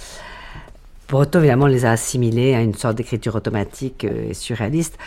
[1.07, 4.99] Pour autant, évidemment, on les a assimilés à une sorte d'écriture automatique euh, et surréaliste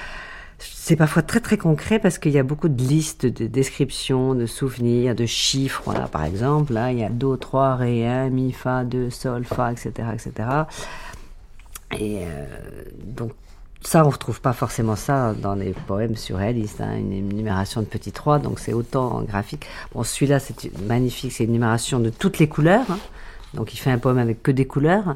[0.64, 4.46] c'est parfois très très concret parce qu'il y a beaucoup de listes de descriptions, de
[4.46, 5.92] souvenirs, de chiffres.
[6.12, 9.72] Par exemple, là, il y a Do, 3, Ré, 1, Mi, Fa, 2, Sol, Fa,
[9.72, 10.10] etc.
[10.14, 10.50] etc.
[11.98, 12.46] Et euh,
[13.04, 13.32] donc,
[13.82, 17.88] ça, on ne retrouve pas forcément ça dans les poèmes surréalistes, hein, une énumération de
[17.88, 19.66] petits trois, donc c'est autant graphique.
[19.94, 22.86] Bon, celui-là, c'est magnifique, c'est une énumération de toutes les couleurs.
[22.90, 23.00] Hein.
[23.56, 25.16] donc, il fait un poème avec que des couleurs.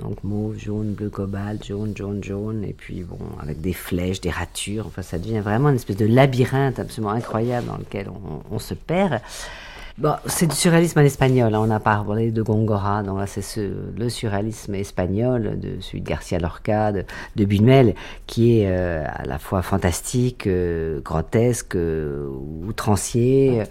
[0.00, 4.30] Donc mauve, jaune, bleu, cobalt, jaune, jaune, jaune, et puis bon, avec des flèches, des
[4.30, 4.86] ratures.
[4.86, 8.08] Enfin, ça devient vraiment une espèce de labyrinthe absolument incroyable dans lequel
[8.50, 9.20] on, se perd.
[9.96, 11.54] Bon, c'est du surréalisme en espagnol.
[11.54, 11.60] Hein.
[11.62, 13.60] On a parlé de Gongora, donc là c'est ce,
[13.96, 17.94] le surréalisme espagnol de celui de Garcia Lorca, de, Buñuel,
[18.26, 22.28] qui est euh, à la fois fantastique, euh, grotesque, euh,
[22.66, 23.62] outrancier,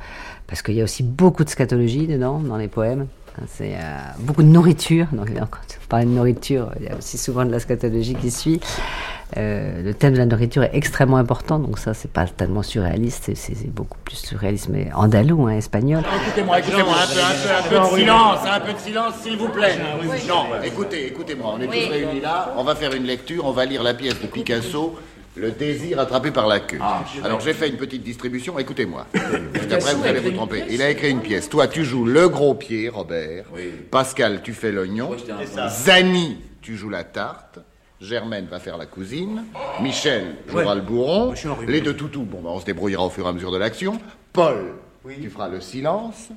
[0.47, 3.07] parce qu'il y a aussi beaucoup de scatologie dedans dans les poèmes.
[3.47, 5.07] C'est euh, beaucoup de nourriture.
[5.11, 8.31] Donc, quand on parle de nourriture, il y a aussi souvent de la scatologie qui
[8.31, 8.59] suit.
[9.37, 13.31] Euh, le thème de la nourriture est extrêmement important, donc ça, c'est pas tellement surréaliste,
[13.33, 16.03] c'est beaucoup plus surréaliste, mais andalou, hein, espagnol.
[16.27, 19.75] Écoutez-moi, écoutez-moi, un peu, un peu, de silence, un peu de silence, s'il vous plaît.
[20.27, 23.65] Non, écoutez, écoutez-moi, on est tous réunis là, on va faire une lecture, on va
[23.65, 24.99] lire la pièce de Picasso
[25.35, 26.79] le désir attrapé par la queue.
[26.81, 29.07] Ah, Alors j'ai fait une petite distribution, écoutez-moi.
[29.69, 30.63] Parce vous allez vous tromper.
[30.69, 31.49] Il a écrit une pièce.
[31.49, 33.45] Toi, tu joues le gros pied, Robert.
[33.91, 35.11] Pascal, tu fais l'oignon.
[35.69, 37.59] Zani, tu joues la tarte.
[37.99, 39.45] Germaine va faire la cousine.
[39.81, 41.33] Michel jouera le bourron.
[41.67, 43.99] Les deux toutous, bon, bah, on se débrouillera au fur et à mesure de l'action.
[44.33, 44.75] Paul,
[45.21, 46.29] tu feras le silence.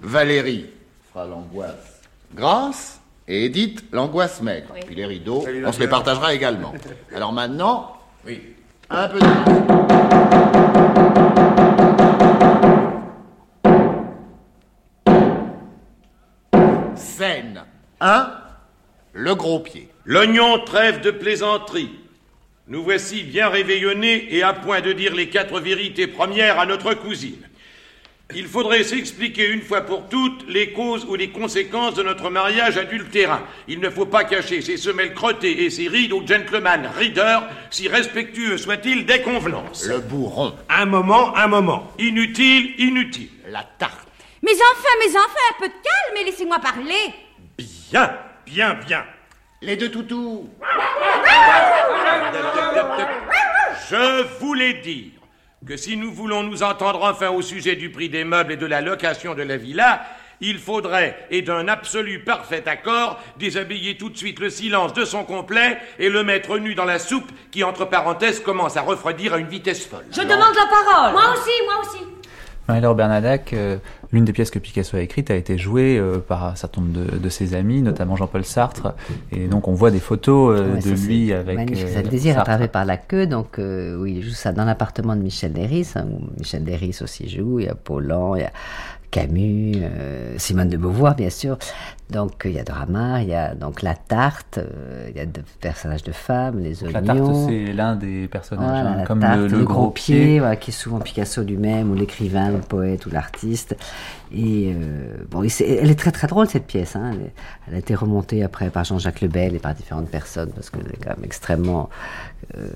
[0.00, 0.66] Valérie
[1.12, 2.02] fera l'angoisse
[2.34, 3.00] grasse.
[3.28, 4.74] Et Edith, l'angoisse maigre.
[4.84, 6.72] Puis les rideaux, on se les partagera également.
[7.14, 8.40] Alors maintenant, oui.
[8.90, 9.26] Un peu de...
[16.94, 17.64] Scène
[18.00, 18.30] 1.
[19.14, 19.88] Le gros pied.
[20.04, 21.90] L'oignon trêve de plaisanterie.
[22.68, 26.94] Nous voici bien réveillonnés et à point de dire les quatre vérités premières à notre
[26.94, 27.48] cousine.
[28.34, 32.78] Il faudrait s'expliquer une fois pour toutes les causes ou les conséquences de notre mariage
[32.78, 33.42] adultérin.
[33.68, 37.88] Il ne faut pas cacher ses semelles crottées et ses rides au gentleman reader, si
[37.88, 39.86] respectueux soit-il des convenances.
[39.86, 40.54] Le bourron.
[40.68, 41.92] Un moment, un moment.
[41.98, 43.28] Inutile, inutile.
[43.48, 44.08] La tarte.
[44.42, 47.14] Mes enfants, mes enfants, un peu de calme et laissez-moi parler.
[47.90, 48.16] Bien,
[48.46, 49.04] bien, bien.
[49.60, 50.48] Les deux toutous.
[53.90, 55.21] Je voulais dire
[55.66, 58.66] que si nous voulons nous entendre enfin au sujet du prix des meubles et de
[58.66, 60.02] la location de la villa,
[60.40, 65.24] il faudrait, et d'un absolu parfait accord, déshabiller tout de suite le silence de son
[65.24, 69.38] complet et le mettre nu dans la soupe qui, entre parenthèses, commence à refroidir à
[69.38, 70.04] une vitesse folle.
[70.10, 71.12] Je demande la parole.
[71.12, 72.04] Moi aussi, moi aussi.
[72.68, 73.78] Marie-Laure Bernadac, euh,
[74.12, 76.92] l'une des pièces que Picasso a écrites a été jouée euh, par un certain nombre
[76.92, 78.94] de, de, ses amis, notamment Jean-Paul Sartre.
[79.32, 81.88] Et donc on voit des photos euh, Ouais, de ça, lui avec magnifique.
[81.88, 85.22] Ça, le désir attrapé par la queue, donc oui, il joue ça dans l'appartement de
[85.22, 88.52] Michel Léris, hein, où Michel Léris aussi joue, il y a Paulan, il y a
[89.10, 89.76] Camus,
[90.38, 91.58] Simone de Beauvoir bien sûr,
[92.12, 95.26] donc il y a Dramar, il y a donc la tarte, euh, il y a
[95.26, 96.92] deux personnages de femmes, les oignons.
[96.92, 100.38] La tarte, c'est l'un des personnages, Voilà, hein, comme tarte, le, le gros pied.
[100.38, 103.74] voilà, qui est souvent Picasso lui-même, ou l'écrivain, le poète, ou l'artiste.
[104.34, 106.96] Et euh, bon, elle est très très drôle cette pièce.
[106.96, 107.12] hein.
[107.68, 111.04] Elle, a été remontée après par Jean-Jacques Lebel et par différentes personnes parce qu'elle est
[111.04, 111.90] quand même extrêmement
[112.56, 112.68] euh,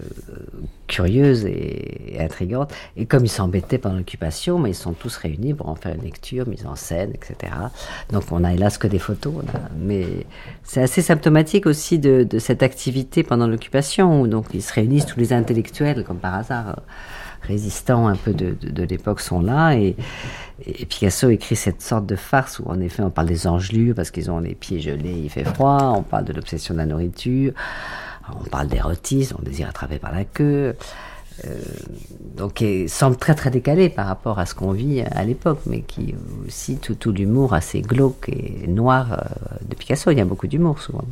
[0.87, 2.75] curieuse et, intrigante.
[2.97, 6.03] Et comme ils s'embêtaient pendant l'occupation, mais ils sont tous réunis pour en faire une
[6.03, 7.53] lecture, mise en scène, etc.
[8.13, 9.35] Donc on a hélas que des photos,
[9.79, 10.27] mais
[10.63, 15.07] c'est assez symptomatique aussi de, de cette activité pendant l'occupation où donc ils se réunissent
[15.07, 16.83] tous les intellectuels comme par hasard.
[17.43, 19.97] Résistants un peu de, de- l'époque sont là et,
[20.65, 24.11] et Picasso écrit cette sorte de farce où en effet on parle des angelures parce
[24.11, 27.53] qu'ils ont les pieds gelés, il fait froid, on parle de l'obsession de la nourriture,
[28.41, 30.75] on parle d'érotisme, on désire attraper par la queue.
[31.45, 31.61] Euh,
[32.35, 35.83] donc il semble très très décalé par rapport à ce qu'on vit à l'époque, mais
[35.83, 36.15] qui
[36.47, 40.11] aussi tout, tout l'humour assez glauque et noir euh, de Picasso.
[40.11, 41.05] Il y a beaucoup d'humour souvent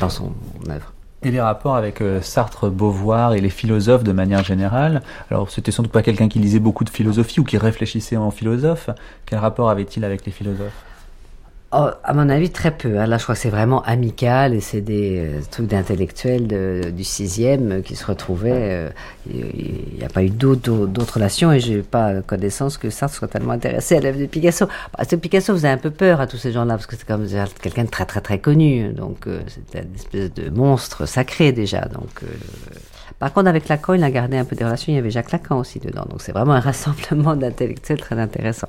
[0.00, 0.32] dans son
[0.70, 0.94] œuvre.
[1.26, 5.02] Et les rapports avec euh, Sartre, Beauvoir et les philosophes de manière générale.
[5.28, 8.30] Alors, c'était sans doute pas quelqu'un qui lisait beaucoup de philosophie ou qui réfléchissait en
[8.30, 8.90] philosophe.
[9.26, 10.84] Quel rapport avait-il avec les philosophes?
[11.72, 13.00] Oh, à mon avis, très peu.
[13.00, 13.06] hein.
[13.06, 17.02] Là, je crois que c'est vraiment amical et c'est des euh, trucs d'intellectuels de- du
[17.02, 18.52] sixième euh, qui se retrouvaient.
[18.54, 18.88] euh,
[19.28, 23.52] Il n'y a pas eu d'autres relations et j'ai pas connaissance que Sartre soit tellement
[23.52, 24.66] intéressé à l'œuvre de Picasso.
[24.96, 27.26] Parce que Picasso faisait un peu peur à tous ces gens-là parce que c'est comme
[27.60, 28.92] quelqu'un de très très très connu.
[28.92, 31.80] Donc euh, c'était une espèce de monstre sacré déjà.
[31.86, 32.20] Donc
[33.18, 34.92] par contre, avec Lacan, il a gardé un peu des relations.
[34.92, 36.04] Il y avait Jacques Lacan aussi dedans.
[36.08, 38.68] Donc c'est vraiment un rassemblement d'intellectuels très intéressant.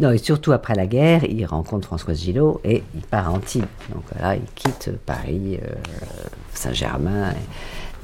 [0.00, 3.66] Non, et surtout après la guerre, il rencontre Françoise Gillot et il part à Antibes.
[3.92, 5.74] Donc là, il quitte Paris, euh,
[6.54, 7.32] Saint-Germain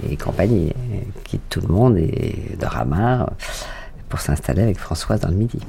[0.08, 0.72] et, compagnie.
[0.92, 3.30] Il quitte tout le monde et de Ramard
[4.08, 5.60] pour s'installer avec Françoise dans le Midi.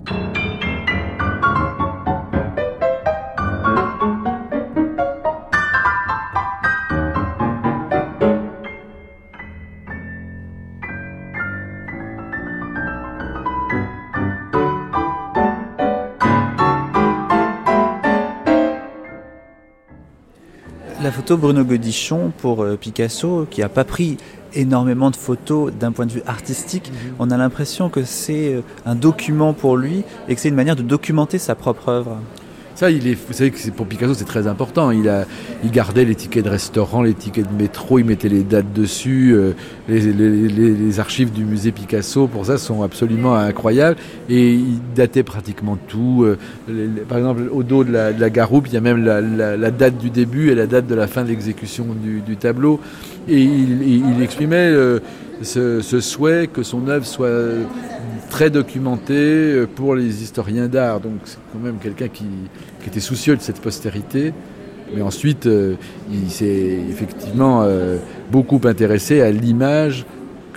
[21.20, 24.16] La photo Bruno Godichon pour euh, Picasso, qui a pas pris
[24.54, 28.96] énormément de photos d'un point de vue artistique, on a l'impression que c'est euh, un
[28.96, 32.20] document pour lui et que c'est une manière de documenter sa propre œuvre.
[32.80, 34.92] Ça, vous savez que pour Picasso, c'est très important.
[34.92, 35.26] Il, a,
[35.66, 39.34] il gardait les tickets de restaurant, les tickets de métro, il mettait les dates dessus.
[39.34, 39.52] euh,
[39.90, 43.98] les, archives du musée Picasso, pour ça, sont absolument incroyables.
[44.30, 46.24] Et il datait pratiquement tout.
[46.24, 46.38] euh,
[47.10, 50.50] par exemple, au dos de la, garoupe, il y a même la, date du début
[50.50, 52.80] et la date de la fin de l'exécution du, tableau.
[53.28, 55.00] Et il, exprimait euh,
[55.42, 57.28] ce souhait que son œuvre soit
[58.30, 61.00] très documentée euh, pour les historiens d'art.
[61.00, 62.26] Donc c'est quand même quelqu'un qui,
[62.82, 64.34] qui était soucieux de cette postérité.
[64.96, 65.76] Mais ensuite, euh,
[66.12, 67.98] il s'est effectivement euh,
[68.32, 70.06] beaucoup intéressé à l'image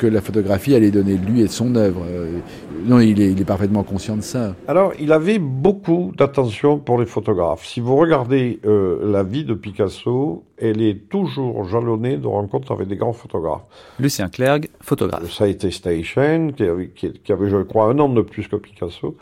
[0.03, 2.03] que la photographie allait donner de lui et de son œuvre.
[2.09, 2.41] Euh,
[2.85, 4.57] non, il est, il est parfaitement conscient de ça.
[4.67, 7.65] Alors, il avait beaucoup d'attention pour les photographes.
[7.65, 12.89] Si vous regardez euh, la vie de Picasso, elle est toujours jalonnée de rencontres avec
[12.89, 13.63] des grands photographes.
[14.01, 15.31] Lucien Clergue, photographe.
[15.31, 18.49] Ça a été Station, qui avait, qui, qui avait, je crois, un an de plus
[18.49, 19.17] que Picasso.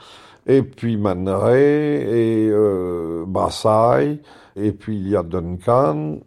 [0.46, 4.20] Et puis Man Ray, et euh, Brassailles,
[4.56, 6.20] et puis il y a Duncan,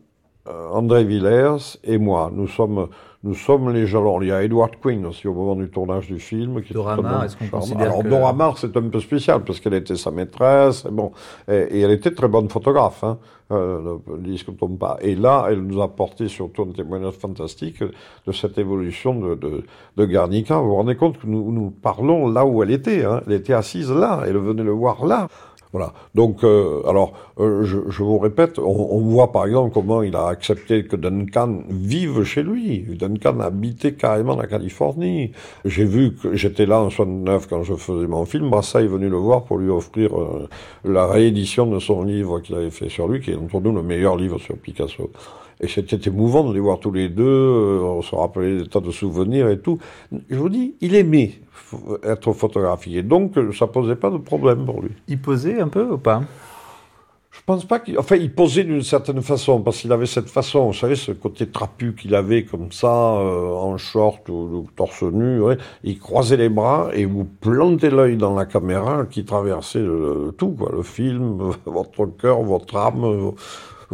[0.47, 2.30] euh, André Villers et moi.
[2.32, 2.88] Nous sommes
[3.24, 4.19] nous sommes les gens.
[4.21, 6.61] il y a Edward Quinn aussi au moment du tournage du film.
[6.61, 8.09] Qui Dora est-ce qu'on considère Alors que...
[8.09, 11.13] Dora Maar, c'est un peu spécial parce qu'elle était sa maîtresse, et bon,
[11.47, 13.03] et, elle était très bonne photographe.
[13.03, 13.17] Hein,
[13.51, 14.97] euh, ne tombe pas.
[15.01, 19.63] Et là, elle nous a porté surtout un témoignage fantastique de cette évolution de, de,
[19.95, 20.57] de Garnica.
[20.59, 23.05] Vous vous rendez compte que nous, nous parlons là où elle était.
[23.05, 23.21] Hein.
[23.28, 24.24] Elle était assise là.
[24.26, 25.28] Elle venait le voir là.
[25.74, 25.91] Voilà.
[26.13, 30.86] Donc, euh, alors, euh, je, vous répète, on, voit par exemple comment il a accepté
[30.86, 32.86] que Duncan vive chez lui.
[32.97, 35.32] Duncan habitait carrément la Californie.
[35.65, 38.51] J'ai vu que j'étais là en 69 quand je faisais mon film.
[38.51, 40.47] Brassa est venu le voir pour lui offrir euh,
[40.86, 43.82] la réédition de son livre qu'il avait fait sur lui, qui est pour nous le
[43.82, 45.09] meilleur livre sur Picasso.
[45.64, 48.82] Et c'était émouvant de les voir tous les deux, euh, on se rappelait des tas
[48.82, 49.80] de souvenirs et tout.
[50.30, 51.32] Je vous dis, il aimait
[52.03, 54.91] être photographié, donc ça posait pas de problème pour lui.
[55.07, 56.22] Il posait un peu ou pas?
[57.32, 60.68] Je pense pas qu'il, enfin, il posait d'une certaine façon parce qu'il avait cette façon,
[60.68, 65.41] vous savez, ce côté trapu qu'il avait comme ça, euh, en short ou, torse nu.
[65.84, 69.84] Il croisait les bras et vous plantez l'œil dans la caméra qui traversait
[70.38, 73.32] tout, quoi, le film, votre cœur, votre âme,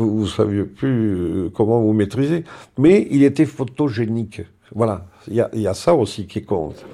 [0.05, 2.43] vous ne saviez plus euh, comment vous maîtriser.
[2.77, 4.41] Mais il était photogénique.
[4.73, 6.85] Voilà, il y, a, ça aussi qui compte.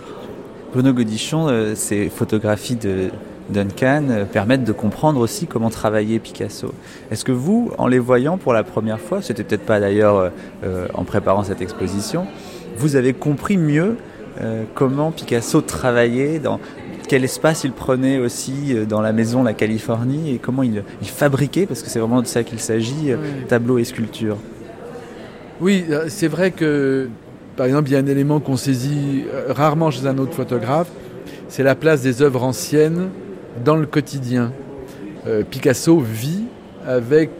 [0.71, 3.09] Bruno Godichon, euh, ces photographies de
[3.49, 6.73] Duncan euh, permettent de comprendre aussi comment travaillait Picasso.
[7.11, 10.31] Est-ce que vous, en les voyant pour la première fois, c'était peut-être pas d'ailleurs
[10.93, 12.27] en préparant cette exposition,
[12.77, 13.97] vous avez compris mieux
[14.73, 16.59] comment Picasso travaillait dans,
[17.07, 21.65] quel espace il prenait aussi euh, dans la maison La Californie et comment il, fabriquait,
[21.65, 24.37] parce que c'est vraiment de ça qu'il s'agit, euh, tableaux et sculptures.
[25.61, 27.09] Oui, euh, c'est vrai que,
[27.55, 30.89] par exemple, il y a un élément qu'on saisit rarement chez un autre photographe,
[31.47, 33.09] c'est la place des œuvres anciennes
[33.63, 34.51] dans le quotidien.
[35.49, 36.43] Picasso vit
[36.85, 37.31] avec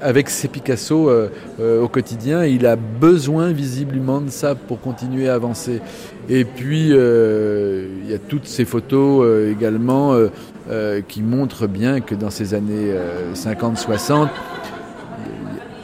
[0.00, 1.28] avec ses Picasso euh,
[1.60, 2.44] euh, au quotidien.
[2.44, 5.80] il a besoin visiblement de ça pour continuer à avancer.
[6.28, 10.16] Et puis, euh, il y a toutes ces photos également
[11.08, 12.94] qui montrent bien que dans ces années
[13.34, 14.28] 50-60,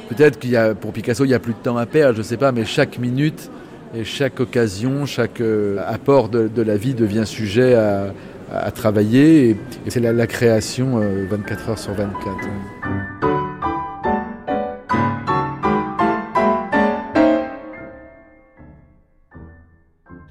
[0.08, 2.20] peut-être qu'il y a, pour Picasso, il n'y a plus de temps à perdre, je
[2.20, 3.50] ne sais pas, mais chaque minute
[3.94, 5.42] et chaque occasion, chaque
[5.86, 9.50] apport de, la vie devient sujet à, travailler.
[9.50, 9.56] Et,
[9.88, 13.27] c'est la, la, création 24 heures sur 24.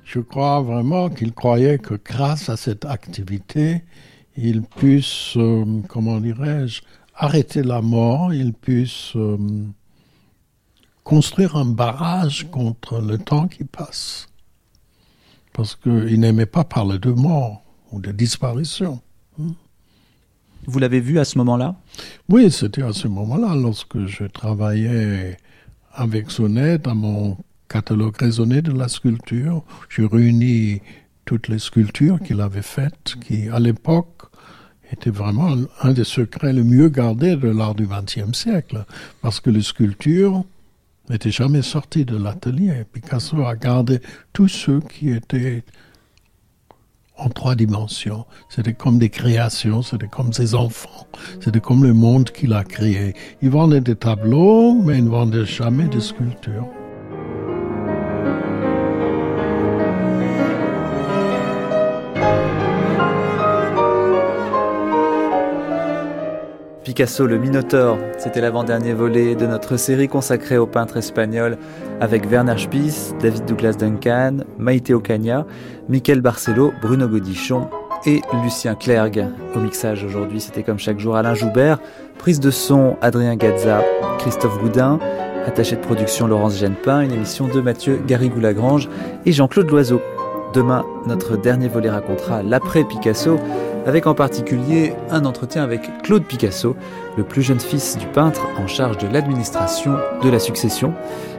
[0.07, 3.83] Je crois vraiment qu'il croyait que grâce à cette activité,
[4.37, 6.81] il puisse, euh, comment dirais-je,
[7.13, 9.37] arrêter la mort, il puisse euh,
[11.03, 14.29] construire un barrage contre le temps qui passe.
[15.51, 19.01] Parce qu'il n'aimait pas parler de mort ou de disparition.
[19.41, 19.55] Hein.
[20.67, 21.75] Vous l'avez vu à ce moment-là?
[22.29, 25.37] Oui, c'était à ce moment-là, lorsque je travaillais
[25.91, 27.35] avec Sonnet à mon
[27.67, 29.63] catalogue raisonné de la sculpture.
[29.89, 30.81] J'ai réuni
[31.25, 34.23] toutes les sculptures qu'il avait faites, qui à l'époque
[34.91, 38.85] étaient vraiment un des secrets les mieux gardés de l'art du XXe siècle,
[39.21, 40.43] parce que les sculptures
[41.09, 42.85] n'étaient jamais sorties de l'atelier.
[42.91, 43.99] Picasso a gardé
[44.33, 45.63] tous ceux qui étaient
[47.17, 48.25] en trois dimensions.
[48.49, 51.07] C'était comme des créations, c'était comme ses enfants,
[51.41, 53.15] c'était comme le monde qu'il a créé.
[53.41, 56.67] Il vendait des tableaux, mais il ne vendait jamais de sculptures.
[66.97, 71.55] Picasso le Minotaure, c'était l'avant-dernier volet de notre série consacrée au peintre espagnol
[72.01, 75.45] avec Werner Spies, David Douglas Duncan, Maite Ocaña,
[75.89, 77.69] Michael Barcelo, Bruno Godichon
[78.07, 79.27] et Lucien Clergue.
[79.55, 81.77] Au mixage aujourd'hui, c'était comme chaque jour Alain Joubert,
[82.17, 83.83] prise de son Adrien Gazza,
[84.17, 84.97] Christophe Goudin,
[85.45, 88.89] attaché de production Laurence Genepin, une émission de Mathieu Garrigou-Lagrange
[89.27, 90.01] et Jean-Claude Loiseau.
[90.55, 93.37] Demain, notre dernier volet racontera l'après Picasso
[93.87, 96.75] avec en particulier un entretien avec Claude Picasso,
[97.15, 100.93] le plus jeune fils du peintre en charge de l'administration de la succession.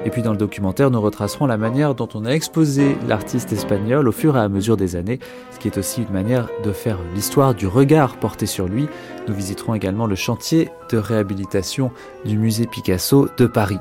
[0.07, 4.09] Et puis dans le documentaire, nous retracerons la manière dont on a exposé l'artiste espagnol
[4.09, 5.19] au fur et à mesure des années,
[5.53, 8.89] ce qui est aussi une manière de faire l'histoire du regard porté sur lui.
[9.29, 11.91] Nous visiterons également le chantier de réhabilitation
[12.25, 13.79] du musée Picasso de Paris.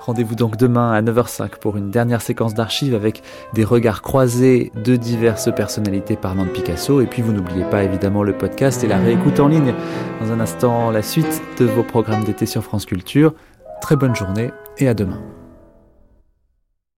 [0.00, 3.22] Rendez-vous donc demain à 9h05 pour une dernière séquence d'archives avec
[3.54, 7.00] des regards croisés de diverses personnalités parlant de Picasso.
[7.00, 9.74] Et puis vous n'oubliez pas évidemment le podcast et la réécoute en ligne.
[10.20, 13.34] Dans un instant, la suite de vos programmes d'été sur France Culture.
[13.82, 15.20] Très bonne journée et à demain.